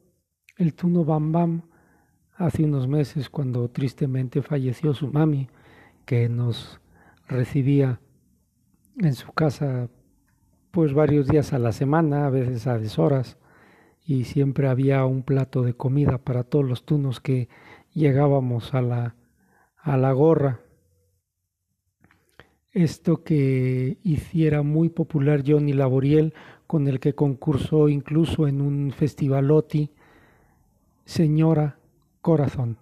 el 0.57 0.73
Tuno 0.73 1.05
Bam 1.05 1.33
Bam 1.33 1.63
hace 2.33 2.65
unos 2.65 2.89
meses 2.89 3.29
cuando 3.29 3.69
tristemente 3.69 4.41
falleció 4.41 4.95
su 4.95 5.13
mami, 5.13 5.51
que 6.07 6.31
nos 6.31 6.81
recibía 7.29 8.01
en 8.97 9.13
su 9.13 9.31
casa 9.33 9.91
pues 10.71 10.95
varios 10.95 11.27
días 11.27 11.53
a 11.53 11.59
la 11.59 11.73
semana, 11.73 12.27
a 12.27 12.31
veces 12.31 12.67
a 12.67 12.79
deshoras, 12.79 13.37
y 14.05 14.25
siempre 14.25 14.69
había 14.69 15.05
un 15.05 15.23
plato 15.23 15.63
de 15.63 15.75
comida 15.75 16.19
para 16.19 16.45
todos 16.45 16.65
los 16.65 16.85
tunos 16.85 17.21
que 17.21 17.49
llegábamos 17.93 18.75
a 18.75 18.83
la, 18.83 19.17
a 19.77 19.97
la 19.97 20.13
gorra. 20.13 20.61
Esto 22.73 23.25
que 23.25 23.99
hiciera 24.05 24.63
muy 24.63 24.91
popular 24.91 25.43
Johnny 25.47 25.73
Laboriel, 25.73 26.35
con 26.67 26.87
el 26.87 27.01
que 27.01 27.15
concursó 27.15 27.89
incluso 27.89 28.47
en 28.47 28.61
un 28.61 28.93
festivalotti, 28.93 29.91
Señora 31.05 31.79
Corazón. 32.21 32.79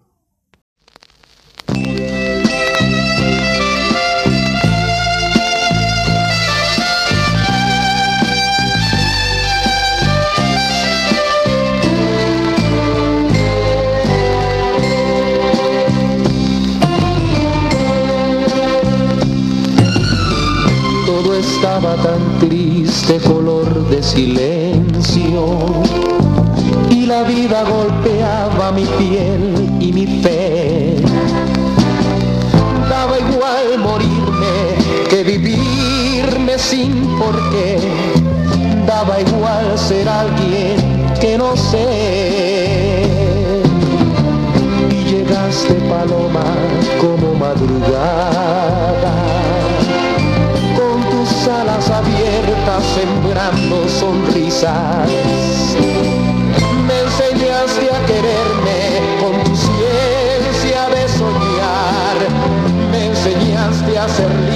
Estaba 21.58 21.94
tan 21.96 22.38
triste, 22.38 23.18
color 23.18 23.88
de 23.88 24.00
silencio. 24.00 25.58
Y 26.88 27.06
la 27.06 27.24
vida 27.24 27.64
golpeaba 27.64 28.70
mi 28.70 28.84
piel 28.84 29.68
y 29.80 29.92
mi 29.92 30.06
fe. 30.22 30.96
Daba 32.88 33.18
igual 33.18 33.78
morirme 33.80 35.08
que 35.10 35.24
vivirme 35.24 36.56
sin 36.58 37.18
porqué. 37.18 37.78
Daba 38.86 39.20
igual 39.20 39.76
ser 39.76 40.08
alguien 40.08 40.76
que 41.20 41.36
no 41.36 41.56
sé. 41.56 43.02
Y 44.90 45.10
llegaste 45.10 45.74
paloma 45.90 46.44
como 47.00 47.34
madrugada 47.34 49.27
alas 51.48 51.90
abiertas 51.90 52.84
sembrando 52.94 53.88
sonrisas. 53.88 55.08
Me 56.86 57.00
enseñaste 57.00 57.90
a 57.90 58.06
quererme 58.06 58.78
con 59.20 59.44
tu 59.44 59.56
ciencia 59.56 60.88
de 60.90 61.08
soñar. 61.08 62.18
Me 62.90 63.06
enseñaste 63.06 63.98
a 63.98 64.08
ser 64.08 64.47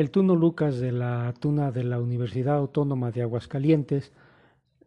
El 0.00 0.10
Tuno 0.10 0.34
Lucas 0.34 0.80
de 0.80 0.92
la 0.92 1.30
Tuna 1.38 1.72
de 1.72 1.84
la 1.84 2.00
Universidad 2.00 2.56
Autónoma 2.56 3.10
de 3.10 3.20
Aguascalientes 3.20 4.14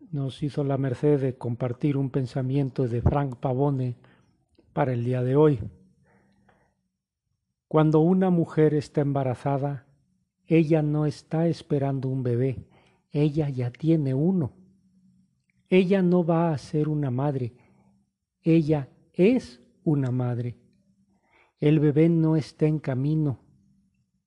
nos 0.09 0.41
hizo 0.41 0.63
la 0.63 0.79
merced 0.79 1.21
de 1.21 1.37
compartir 1.37 1.97
un 1.97 2.09
pensamiento 2.09 2.87
de 2.87 2.99
Frank 3.03 3.35
Pavone 3.35 3.95
para 4.73 4.91
el 4.91 5.03
día 5.03 5.21
de 5.21 5.35
hoy. 5.35 5.59
Cuando 7.67 7.99
una 7.99 8.31
mujer 8.31 8.73
está 8.73 9.01
embarazada, 9.01 9.85
ella 10.47 10.81
no 10.81 11.05
está 11.05 11.47
esperando 11.47 12.09
un 12.09 12.23
bebé, 12.23 12.65
ella 13.11 13.49
ya 13.49 13.69
tiene 13.69 14.15
uno. 14.15 14.53
Ella 15.69 16.01
no 16.01 16.25
va 16.25 16.51
a 16.51 16.57
ser 16.57 16.89
una 16.89 17.11
madre, 17.11 17.53
ella 18.41 18.89
es 19.13 19.61
una 19.83 20.09
madre. 20.09 20.57
el 21.59 21.79
bebé 21.79 22.09
no 22.09 22.35
está 22.35 22.65
en 22.65 22.79
camino, 22.79 23.42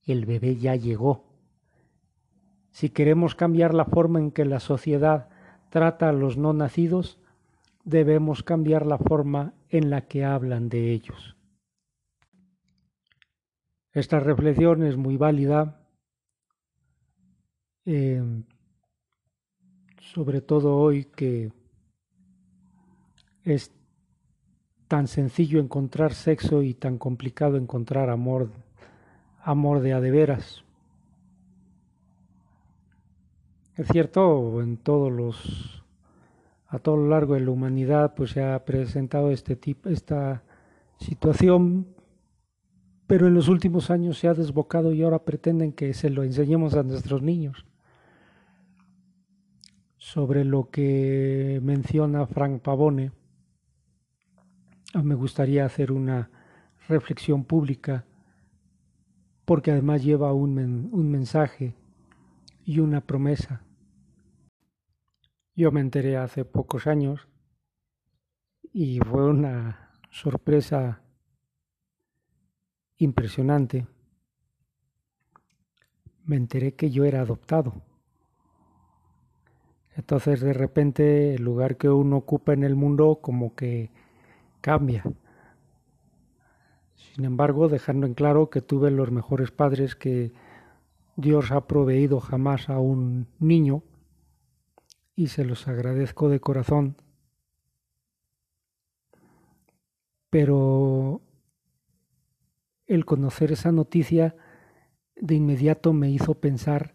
el 0.07 0.27
bebé 0.27 0.57
ya 0.57 0.77
llegó. 0.77 1.25
Si 2.71 2.91
queremos 2.91 3.35
cambiar 3.35 3.75
la 3.75 3.85
forma 3.85 4.19
en 4.19 4.31
que 4.31 4.45
la 4.45 4.61
sociedad 4.61 5.29
trata 5.71 6.09
a 6.09 6.13
los 6.13 6.37
no 6.37 6.53
nacidos, 6.53 7.19
debemos 7.85 8.43
cambiar 8.43 8.85
la 8.87 8.99
forma 8.99 9.55
en 9.69 9.91
la 9.91 10.03
que 10.03 10.25
hablan 10.25 10.69
de 10.69 10.93
ellos. 10.93 11.37
Esta 13.93 14.21
reflexión 14.21 14.83
es 14.83 14.97
muy 14.97 15.17
válida, 15.17 15.81
eh, 17.87 18.23
sobre 20.01 20.41
todo 20.41 20.77
hoy 20.77 21.05
que 21.05 21.51
es 23.43 23.73
tan 24.89 25.07
sencillo 25.07 25.61
encontrar 25.61 26.13
sexo 26.13 26.63
y 26.63 26.75
tan 26.75 26.99
complicado 26.99 27.57
encontrar 27.57 28.11
amor, 28.11 28.51
amor 29.47 29.81
de 29.81 29.93
a 29.93 30.01
de 30.01 30.11
veras. 30.11 30.65
Es 33.77 33.87
cierto, 33.89 34.61
en 34.61 34.77
todos 34.77 35.13
los 35.13 35.85
a 36.69 36.81
todo 36.81 36.97
lo 36.97 37.09
largo 37.09 37.35
de 37.35 37.41
la 37.41 37.53
humanidad 37.53 38.15
pues 38.17 38.31
se 38.33 38.43
ha 38.43 38.65
presentado 38.65 39.31
este 39.31 39.55
tipo 39.55 39.89
esta 39.89 40.43
situación 40.99 41.87
pero 43.07 43.29
en 43.29 43.35
los 43.35 43.47
últimos 43.47 43.89
años 43.89 44.19
se 44.19 44.27
ha 44.27 44.35
desbocado 44.35 44.93
y 44.93 45.05
ahora 45.05 45.21
pretenden 45.21 45.73
que 45.73 45.95
se 45.95 46.11
lo 46.11 46.25
enseñemos 46.25 46.75
a 46.75 46.83
nuestros 46.83 47.23
niños 47.23 47.67
sobre 49.97 50.45
lo 50.45 50.71
que 50.71 51.61
menciona 51.63 52.27
Frank 52.27 52.63
Pavone 52.63 53.13
me 55.05 55.15
gustaría 55.15 55.65
hacer 55.65 55.93
una 55.93 56.31
reflexión 56.89 57.45
pública 57.45 58.05
porque 59.47 59.71
además 59.71 60.05
lleva 60.05 60.35
un, 60.35 60.55
men 60.55 60.91
un 60.93 61.11
mensaje 61.11 61.75
y 62.67 62.81
una 62.81 63.01
promesa 63.01 63.63
yo 65.57 65.73
me 65.73 65.81
enteré 65.81 66.19
hace 66.19 66.45
pocos 66.45 66.87
años 66.87 67.27
y 68.75 69.01
fue 69.01 69.25
una 69.25 69.91
sorpresa 70.11 71.01
impresionante. 72.99 73.87
Me 76.27 76.37
enteré 76.37 76.75
que 76.75 76.91
yo 76.91 77.05
era 77.05 77.23
adoptado. 77.23 77.73
Entonces 79.97 80.43
de 80.43 80.53
repente 80.53 81.35
el 81.35 81.43
lugar 81.43 81.79
que 81.79 81.89
uno 81.89 82.19
ocupa 82.19 82.53
en 82.53 82.63
el 82.63 82.77
mundo 82.77 83.21
como 83.23 83.55
que 83.55 83.91
cambia. 84.61 85.05
Sin 87.17 87.25
embargo, 87.25 87.71
dejando 87.71 88.07
en 88.07 88.13
claro 88.13 88.51
que 88.51 88.61
tuve 88.61 88.91
los 88.91 89.11
mejores 89.11 89.51
padres 89.51 89.97
que 89.97 90.35
Dios 91.17 91.51
ha 91.51 91.67
proveído 91.67 92.21
jamás 92.21 92.69
a 92.69 92.79
un 92.79 93.27
niño 93.39 93.83
y 95.15 95.29
se 95.29 95.47
los 95.47 95.67
agradezco 95.67 96.29
de 96.29 96.41
corazón. 96.41 96.97
Pero 100.29 101.23
el 102.87 103.07
conocer 103.07 103.51
esa 103.51 103.73
noticia 103.73 104.37
de 105.15 105.37
inmediato 105.37 105.95
me 105.95 106.11
hizo 106.11 106.35
pensar 106.35 106.95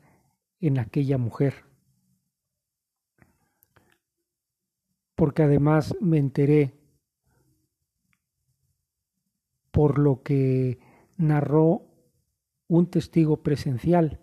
en 0.60 0.78
aquella 0.78 1.18
mujer. 1.18 1.66
Porque 5.16 5.42
además 5.42 5.96
me 6.00 6.20
enteré 6.20 6.80
por 9.72 9.98
lo 9.98 10.22
que 10.24 10.80
narró 11.18 11.88
un 12.68 12.90
testigo 12.90 13.44
presencial 13.44 14.20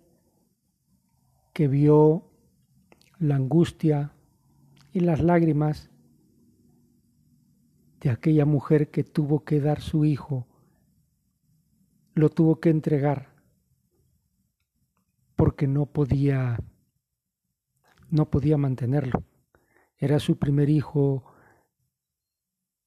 que 1.53 1.69
vio 1.69 2.31
la 3.19 3.37
angustia 3.37 4.13
y 4.93 5.01
las 5.01 5.21
lágrimas 5.21 5.91
de 8.01 8.11
aquella 8.11 8.45
mujer 8.45 8.91
que 8.91 9.05
tuvo 9.05 9.45
que 9.45 9.61
dar 9.61 9.81
su 9.81 10.05
hijo, 10.05 10.47
lo 12.15 12.31
tuvo 12.31 12.61
que 12.61 12.71
entregar 12.71 13.35
porque 15.35 15.67
no 15.67 15.87
podía 15.87 16.59
no 18.11 18.31
podía 18.31 18.57
mantenerlo. 18.57 19.23
Era 19.99 20.19
su 20.19 20.39
primer 20.39 20.71
hijo 20.71 21.25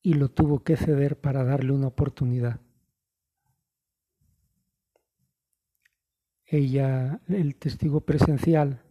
y 0.02 0.16
lo 0.16 0.30
tuvo 0.30 0.64
que 0.64 0.78
ceder 0.78 1.20
para 1.20 1.44
darle 1.44 1.74
una 1.74 1.88
oportunidad. 1.88 2.60
Ella, 6.46 7.22
el 7.28 7.56
testigo 7.56 8.02
presencial, 8.02 8.84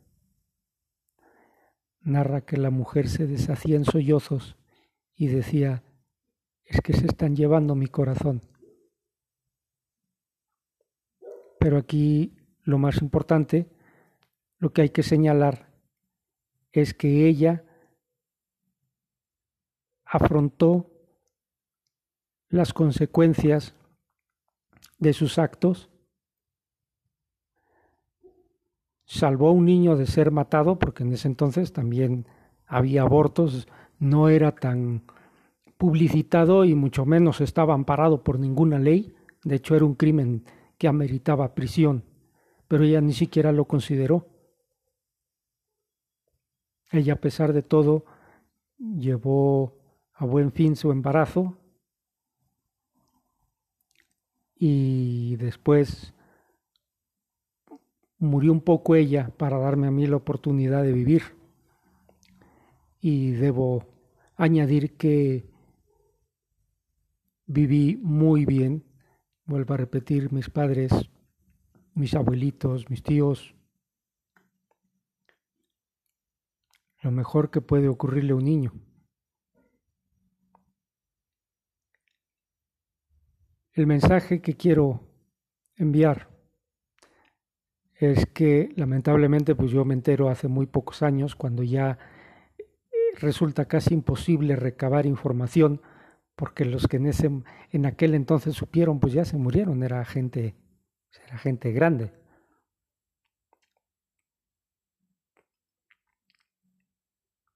narra 2.01 2.41
que 2.41 2.57
la 2.57 2.71
mujer 2.71 3.09
se 3.09 3.27
deshacía 3.27 3.77
en 3.77 3.85
sollozos 3.85 4.57
y 5.15 5.27
decía, 5.27 5.83
es 6.65 6.81
que 6.81 6.93
se 6.95 7.07
están 7.07 7.37
llevando 7.37 7.75
mi 7.75 7.87
corazón. 7.87 8.41
Pero 11.59 11.77
aquí 11.77 12.37
lo 12.63 12.79
más 12.79 13.03
importante, 13.03 13.69
lo 14.59 14.73
que 14.73 14.83
hay 14.83 14.91
que 14.91 15.03
señalar, 15.03 15.69
es 16.73 16.95
que 16.95 17.27
ella 17.27 17.65
afrontó 20.05 20.90
las 22.51 22.73
consecuencias 22.73 23.75
de 24.99 25.13
sus 25.13 25.39
actos 25.39 25.89
salvó 29.07 29.49
a 29.49 29.53
un 29.53 29.65
niño 29.65 29.97
de 29.97 30.07
ser 30.07 30.33
matado, 30.33 30.79
porque 30.79 31.05
en 31.05 31.13
ese 31.13 31.29
entonces 31.29 31.73
también 31.73 32.27
había 32.67 33.03
abortos, 33.03 33.69
no 33.99 34.29
era 34.29 34.55
tan 34.55 35.03
publicitado 35.79 36.65
y 36.65 36.75
mucho 36.75 37.07
menos 37.07 37.41
estaba 37.41 37.73
amparado 37.73 38.23
por 38.23 38.39
ninguna 38.39 38.79
ley, 38.79 39.15
de 39.45 39.57
hecho 39.57 39.77
era 39.77 39.85
un 39.85 39.95
crimen 39.95 40.45
que 40.77 40.89
ameritaba 40.89 41.55
prisión, 41.55 42.05
pero 42.67 42.85
ella 42.85 43.01
ni 43.01 43.13
siquiera 43.13 43.53
lo 43.53 43.65
consideró. 43.67 44.27
Ella, 46.91 47.15
a 47.15 47.21
pesar 47.21 47.53
de 47.53 47.63
todo, 47.63 48.05
llevó 48.79 49.79
a 50.15 50.25
buen 50.25 50.51
fin 50.51 50.75
su 50.75 50.91
embarazo 50.91 51.60
y 54.63 55.37
después 55.37 56.13
murió 58.19 58.53
un 58.53 58.61
poco 58.61 58.95
ella 58.95 59.33
para 59.39 59.57
darme 59.57 59.87
a 59.87 59.91
mí 59.91 60.07
la 60.07 60.17
oportunidad 60.17 60.83
de 60.83 60.93
vivir. 60.93 61.23
Y 63.01 63.31
debo 63.31 63.87
añadir 64.37 64.99
que 64.99 65.49
viví 67.47 67.99
muy 68.03 68.45
bien, 68.45 68.85
vuelvo 69.47 69.73
a 69.73 69.79
repetir, 69.79 70.31
mis 70.31 70.51
padres, 70.51 70.93
mis 71.95 72.15
abuelitos, 72.15 72.91
mis 72.91 73.03
tíos, 73.03 73.55
lo 77.01 77.11
mejor 77.11 77.51
que 77.51 77.63
puede 77.63 77.89
ocurrirle 77.89 78.33
a 78.33 78.37
un 78.37 78.45
niño. 78.45 78.73
El 83.81 83.87
mensaje 83.87 84.43
que 84.43 84.59
quiero 84.59 85.01
enviar 85.75 86.29
es 87.95 88.27
que 88.27 88.75
lamentablemente 88.77 89.55
pues 89.55 89.71
yo 89.71 89.87
me 89.87 89.95
entero 89.95 90.29
hace 90.29 90.49
muy 90.49 90.67
pocos 90.67 91.03
años 91.03 91.35
cuando 91.35 91.63
ya 91.63 91.99
eh, 92.59 92.65
resulta 93.15 93.69
casi 93.69 93.95
imposible 93.95 94.55
recabar 94.55 95.07
información 95.07 95.81
porque 96.37 96.67
los 96.67 96.89
que 96.89 96.99
en 96.99 97.07
ese 97.07 97.31
en 97.71 97.87
aquel 97.87 98.15
entonces 98.15 98.55
supieron 98.55 99.01
pues 99.01 99.15
ya 99.15 99.25
se 99.25 99.39
murieron 99.39 99.83
era 99.83 100.05
gente 100.05 100.57
era 101.27 101.39
gente 101.39 101.73
grande. 101.73 102.13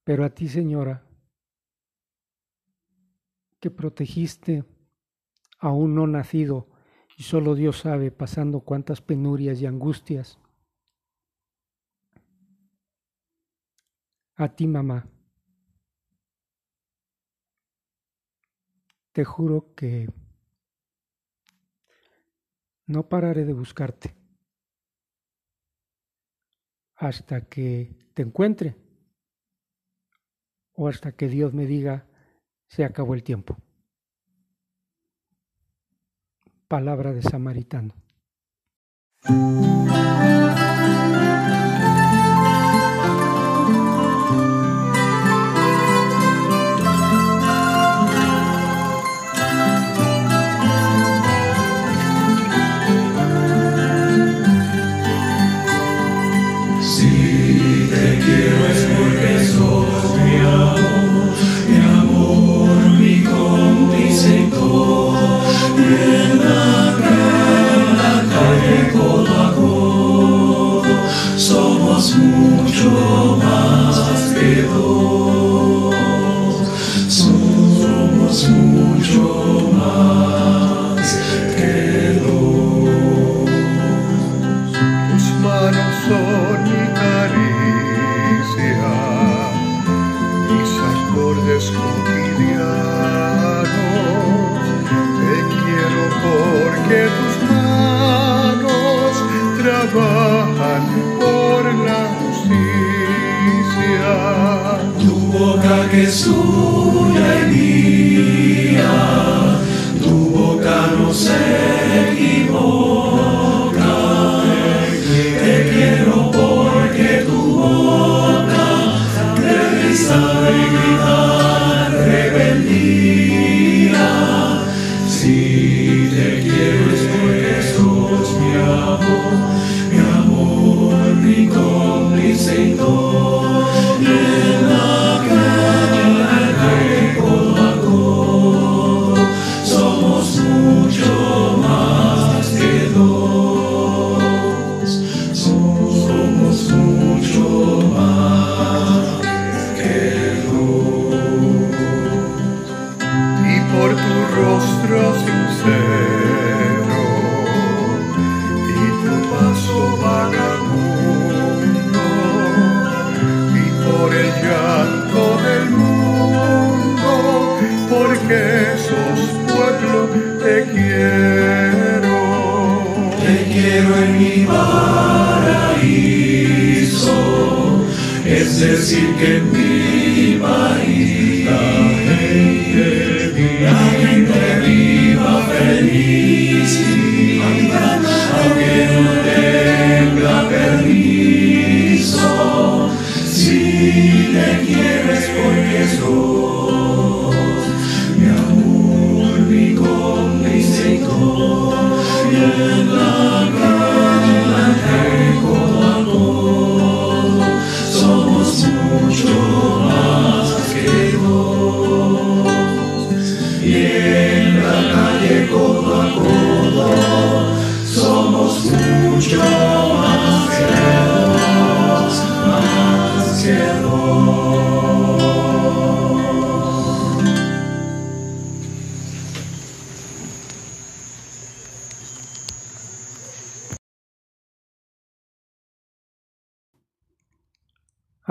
Pero 0.05 0.25
a 0.25 0.31
ti 0.31 0.49
señora 0.49 1.05
que 3.61 3.71
protegiste 3.71 4.65
a 5.65 5.73
un 5.73 5.95
no 5.95 6.07
nacido 6.07 6.69
y 7.17 7.23
solo 7.23 7.55
Dios 7.55 7.79
sabe 7.79 8.11
pasando 8.11 8.61
cuántas 8.61 9.01
penurias 9.01 9.63
y 9.63 9.67
angustias. 9.67 10.39
A 14.37 14.55
ti, 14.55 14.67
mamá, 14.67 15.09
te 19.13 19.25
juro 19.25 19.73
que 19.75 20.07
no 22.85 23.09
pararé 23.09 23.47
de 23.47 23.55
buscarte 23.55 24.15
hasta 26.97 27.49
que 27.49 28.11
te 28.13 28.21
encuentre 28.21 28.77
o 30.75 30.89
hasta 30.89 31.13
que 31.13 31.29
Dios 31.29 31.55
me 31.55 31.65
diga 31.65 32.07
se 32.67 32.85
acabó 32.85 33.15
el 33.15 33.23
tiempo. 33.23 33.57
Palabra 36.75 37.13
de 37.13 37.23
samaritano. 37.23 37.95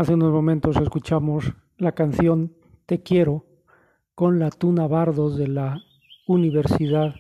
Hace 0.04 0.16
unos 0.16 0.34
momentos 0.34 0.76
escuchamos 0.76 1.54
la 1.78 1.94
canción 1.94 2.54
Te 2.86 3.04
quiero 3.04 3.46
con 4.16 4.38
la 4.38 4.50
Tuna 4.50 4.86
Bardos 4.86 5.38
de 5.38 5.48
la 5.48 5.82
Universidad 6.28 7.16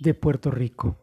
de 0.00 0.12
Puerto 0.12 0.50
Rico. 0.50 0.98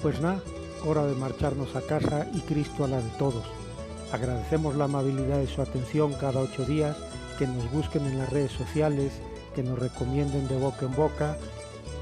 Pues 0.00 0.20
nada, 0.20 0.40
hora 0.86 1.04
de 1.04 1.16
marcharnos 1.16 1.74
a 1.74 1.80
casa 1.80 2.28
y 2.32 2.38
Cristo 2.42 2.84
a 2.84 2.86
la 2.86 3.00
de 3.00 3.10
todos. 3.18 3.59
Agradecemos 4.12 4.74
la 4.74 4.84
amabilidad 4.84 5.38
de 5.38 5.46
su 5.46 5.62
atención 5.62 6.12
cada 6.14 6.40
ocho 6.40 6.64
días, 6.64 6.96
que 7.38 7.46
nos 7.46 7.70
busquen 7.70 8.04
en 8.06 8.18
las 8.18 8.28
redes 8.28 8.50
sociales, 8.50 9.12
que 9.54 9.62
nos 9.62 9.78
recomienden 9.78 10.48
de 10.48 10.56
boca 10.56 10.86
en 10.86 10.94
boca, 10.94 11.36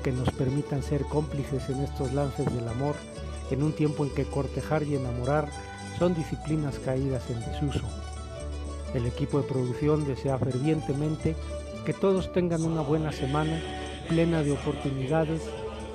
que 0.03 0.11
nos 0.13 0.31
permitan 0.31 0.83
ser 0.83 1.03
cómplices 1.03 1.69
en 1.69 1.81
estos 1.83 2.13
lances 2.15 2.47
del 2.55 2.67
amor, 2.67 2.95
en 3.51 3.63
un 3.63 3.73
tiempo 3.73 4.05
en 4.05 4.15
que 4.15 4.25
cortejar 4.25 4.85
y 4.85 4.95
enamorar 4.95 5.51
son 5.99 6.15
disciplinas 6.15 6.79
caídas 6.79 7.29
en 7.29 7.41
desuso. 7.41 7.87
El 8.95 9.07
equipo 9.07 9.41
de 9.41 9.49
producción 9.49 10.07
desea 10.07 10.39
fervientemente 10.39 11.37
que 11.85 11.93
todos 11.93 12.33
tengan 12.33 12.65
una 12.65 12.81
buena 12.81 13.13
semana 13.13 13.61
plena 14.09 14.43
de 14.43 14.53
oportunidades, 14.53 15.43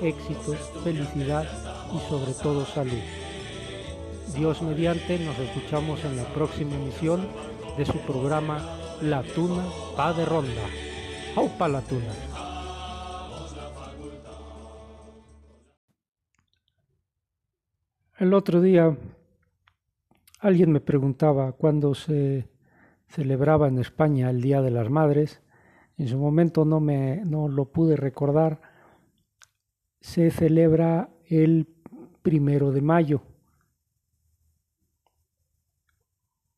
éxitos, 0.01 0.57
felicidad 0.84 1.47
y 1.91 2.09
sobre 2.09 2.34
todo 2.34 2.66
salud. 2.66 3.22
Dios 4.32 4.61
mediante, 4.63 5.19
nos 5.19 5.38
escuchamos 5.38 6.03
en 6.05 6.17
la 6.17 6.24
próxima 6.34 6.76
emisión 6.76 7.28
de 7.78 7.86
su 7.86 7.97
programa 7.99 8.63
La 9.01 9.21
Tuna 9.21 9.63
va 9.99 10.13
de 10.13 10.26
Ronda. 10.26 10.63
¡Aupa 11.36 11.67
la 11.67 11.82
Tuna! 11.82 12.13
El 18.17 18.34
otro 18.34 18.61
día 18.61 18.97
alguien 20.39 20.71
me 20.71 20.80
preguntaba 20.80 21.51
cuándo 21.51 21.93
se 21.93 22.47
celebraba 23.07 23.67
en 23.67 23.78
España 23.80 24.30
el 24.30 24.41
Día 24.41 24.61
de 24.61 24.71
las 24.71 24.89
Madres. 24.89 25.41
En 25.97 26.07
su 26.07 26.17
momento 26.17 26.65
no, 26.65 26.80
me, 26.80 27.17
no 27.26 27.47
lo 27.47 27.65
pude 27.65 27.95
recordar. 27.97 28.61
Se 29.99 30.32
celebra 30.32 31.09
el 31.28 31.67
primero 32.24 32.71
de 32.71 32.82
mayo. 32.82 33.21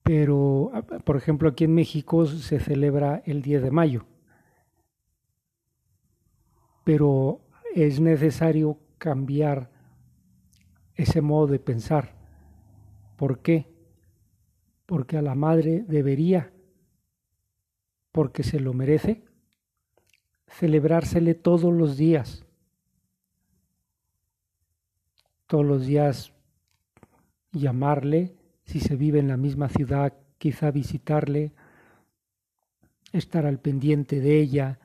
Pero, 0.06 0.72
por 1.04 1.18
ejemplo, 1.18 1.50
aquí 1.50 1.64
en 1.64 1.74
México 1.74 2.28
se 2.28 2.60
celebra 2.60 3.24
el 3.26 3.42
10 3.42 3.64
de 3.64 3.72
mayo. 3.72 4.06
Pero 6.84 7.42
es 7.74 8.00
necesario 8.00 8.78
cambiar 9.00 9.72
ese 10.94 11.22
modo 11.22 11.48
de 11.48 11.58
pensar. 11.58 12.14
¿Por 13.16 13.40
qué? 13.40 13.66
Porque 14.86 15.18
a 15.18 15.24
la 15.24 15.34
madre 15.34 15.84
debería, 15.88 16.54
porque 18.12 18.44
se 18.44 18.60
lo 18.60 18.76
merece, 18.76 19.26
celebrársele 20.48 21.34
todos 21.34 21.74
los 21.74 21.98
días. 21.98 22.46
Todos 25.48 25.66
los 25.66 25.88
días 25.88 26.32
llamarle, 27.52 28.35
si 28.66 28.80
se 28.80 28.96
vive 28.96 29.20
en 29.20 29.28
la 29.28 29.38
misma 29.38 29.70
ciudad, 29.70 30.14
quizá 30.38 30.72
visitarle, 30.72 31.54
estar 33.14 33.46
al 33.46 33.60
pendiente 33.60 34.20
de 34.20 34.40
ella, 34.40 34.80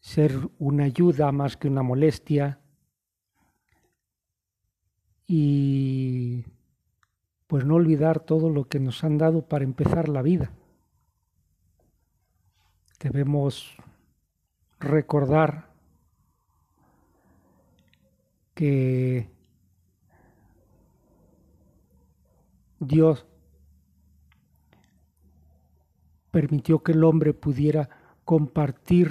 ser 0.00 0.32
una 0.58 0.84
ayuda 0.84 1.30
más 1.32 1.56
que 1.56 1.68
una 1.68 1.82
molestia 1.82 2.60
y 5.26 6.44
pues 7.46 7.64
no 7.64 7.74
olvidar 7.74 8.20
todo 8.20 8.50
lo 8.50 8.68
que 8.68 8.80
nos 8.80 9.04
han 9.04 9.18
dado 9.18 9.42
para 9.42 9.64
empezar 9.64 10.08
la 10.08 10.22
vida. 10.22 10.52
Debemos 13.00 13.76
recordar 14.80 15.70
que 18.54 19.28
Dios 22.78 23.26
permitió 26.30 26.82
que 26.82 26.92
el 26.92 27.04
hombre 27.04 27.32
pudiera 27.32 27.88
compartir 28.24 29.10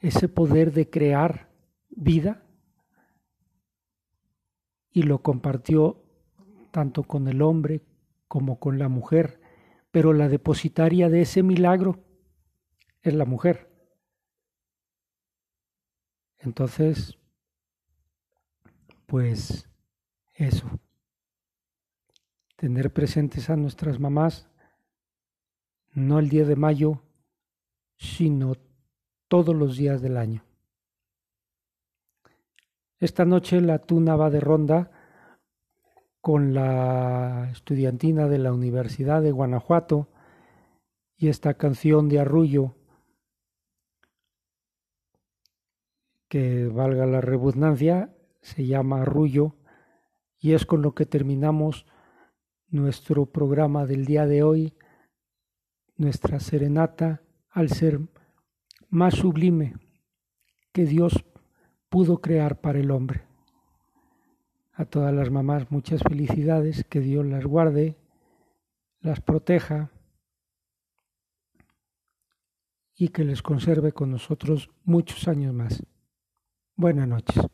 ese 0.00 0.28
poder 0.28 0.72
de 0.72 0.90
crear 0.90 1.50
vida 1.88 2.44
y 4.92 5.04
lo 5.04 5.22
compartió 5.22 6.04
tanto 6.70 7.04
con 7.04 7.28
el 7.28 7.42
hombre 7.42 7.82
como 8.26 8.58
con 8.58 8.78
la 8.78 8.88
mujer, 8.88 9.40
pero 9.90 10.12
la 10.12 10.28
depositaria 10.28 11.08
de 11.08 11.22
ese 11.22 11.42
milagro 11.42 12.04
es 13.02 13.14
la 13.14 13.24
mujer. 13.24 13.70
Entonces, 16.38 17.18
pues 19.06 19.68
eso, 20.34 20.68
tener 22.58 22.92
presentes 22.92 23.50
a 23.50 23.56
nuestras 23.56 24.00
mamás, 24.00 24.48
no 25.92 26.18
el 26.18 26.28
día 26.28 26.44
de 26.44 26.56
mayo, 26.56 27.00
sino 27.96 28.54
todos 29.28 29.54
los 29.54 29.76
días 29.76 30.02
del 30.02 30.16
año. 30.16 30.42
Esta 32.98 33.24
noche 33.24 33.60
la 33.60 33.78
tuna 33.78 34.16
va 34.16 34.28
de 34.30 34.40
ronda 34.40 34.90
con 36.20 36.52
la 36.52 37.48
estudiantina 37.52 38.26
de 38.26 38.38
la 38.38 38.52
Universidad 38.52 39.22
de 39.22 39.30
Guanajuato 39.30 40.08
y 41.16 41.28
esta 41.28 41.54
canción 41.54 42.08
de 42.08 42.18
Arrullo, 42.18 42.74
que 46.26 46.66
valga 46.66 47.06
la 47.06 47.20
redundancia, 47.20 48.12
se 48.40 48.66
llama 48.66 49.02
Arrullo 49.02 49.54
y 50.40 50.54
es 50.54 50.66
con 50.66 50.82
lo 50.82 50.96
que 50.96 51.06
terminamos 51.06 51.86
nuestro 52.68 53.26
programa 53.26 53.86
del 53.86 54.04
día 54.04 54.26
de 54.26 54.42
hoy, 54.42 54.74
nuestra 55.96 56.40
serenata 56.40 57.22
al 57.50 57.70
ser 57.70 58.00
más 58.88 59.14
sublime 59.14 59.74
que 60.72 60.84
Dios 60.84 61.24
pudo 61.88 62.20
crear 62.20 62.60
para 62.60 62.78
el 62.78 62.90
hombre. 62.90 63.22
A 64.72 64.84
todas 64.84 65.12
las 65.12 65.30
mamás 65.30 65.70
muchas 65.70 66.02
felicidades, 66.02 66.84
que 66.84 67.00
Dios 67.00 67.26
las 67.26 67.44
guarde, 67.44 67.96
las 69.00 69.20
proteja 69.20 69.90
y 72.94 73.08
que 73.08 73.24
les 73.24 73.42
conserve 73.42 73.92
con 73.92 74.10
nosotros 74.10 74.70
muchos 74.84 75.26
años 75.26 75.54
más. 75.54 75.82
Buenas 76.76 77.08
noches. 77.08 77.44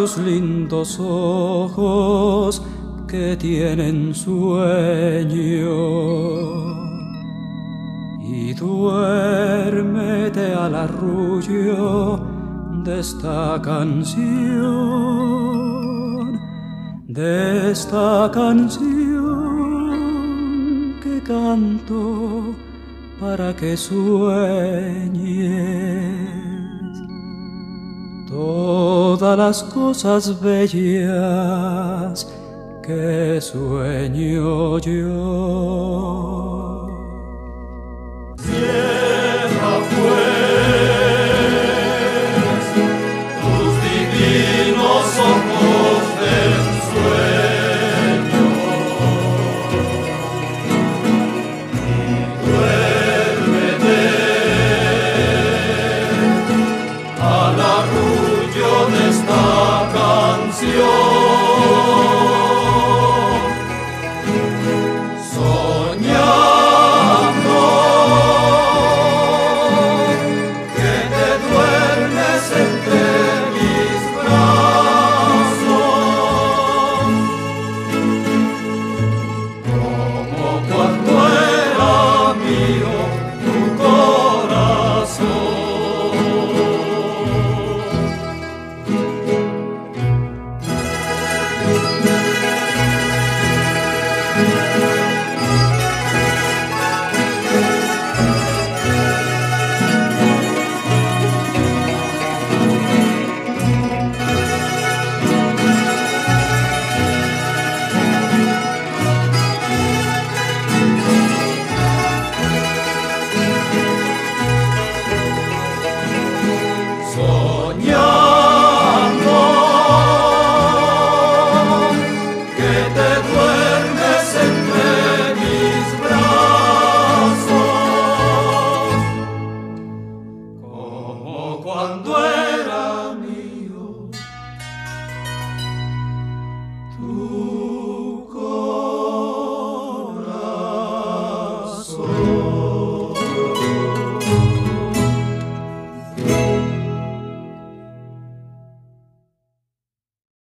Tus 0.00 0.16
lindos 0.16 0.98
ojos 0.98 2.62
que 3.06 3.36
tienen 3.36 4.14
sueño. 4.14 5.68
Y 8.18 8.54
duérmete 8.54 10.54
al 10.54 10.74
arrullo 10.74 12.18
de 12.82 13.00
esta 13.00 13.60
canción, 13.62 14.24
de 17.06 17.72
esta 17.72 18.30
canción 18.32 18.80
que 21.02 21.22
canto 21.22 22.54
para 23.20 23.54
que 23.54 23.76
sueñes 23.76 25.10
todas 28.40 29.36
las 29.36 29.62
cosas 29.64 30.40
bellas 30.40 32.26
que 32.82 33.38
sueño 33.40 34.78
yo. 34.78 36.39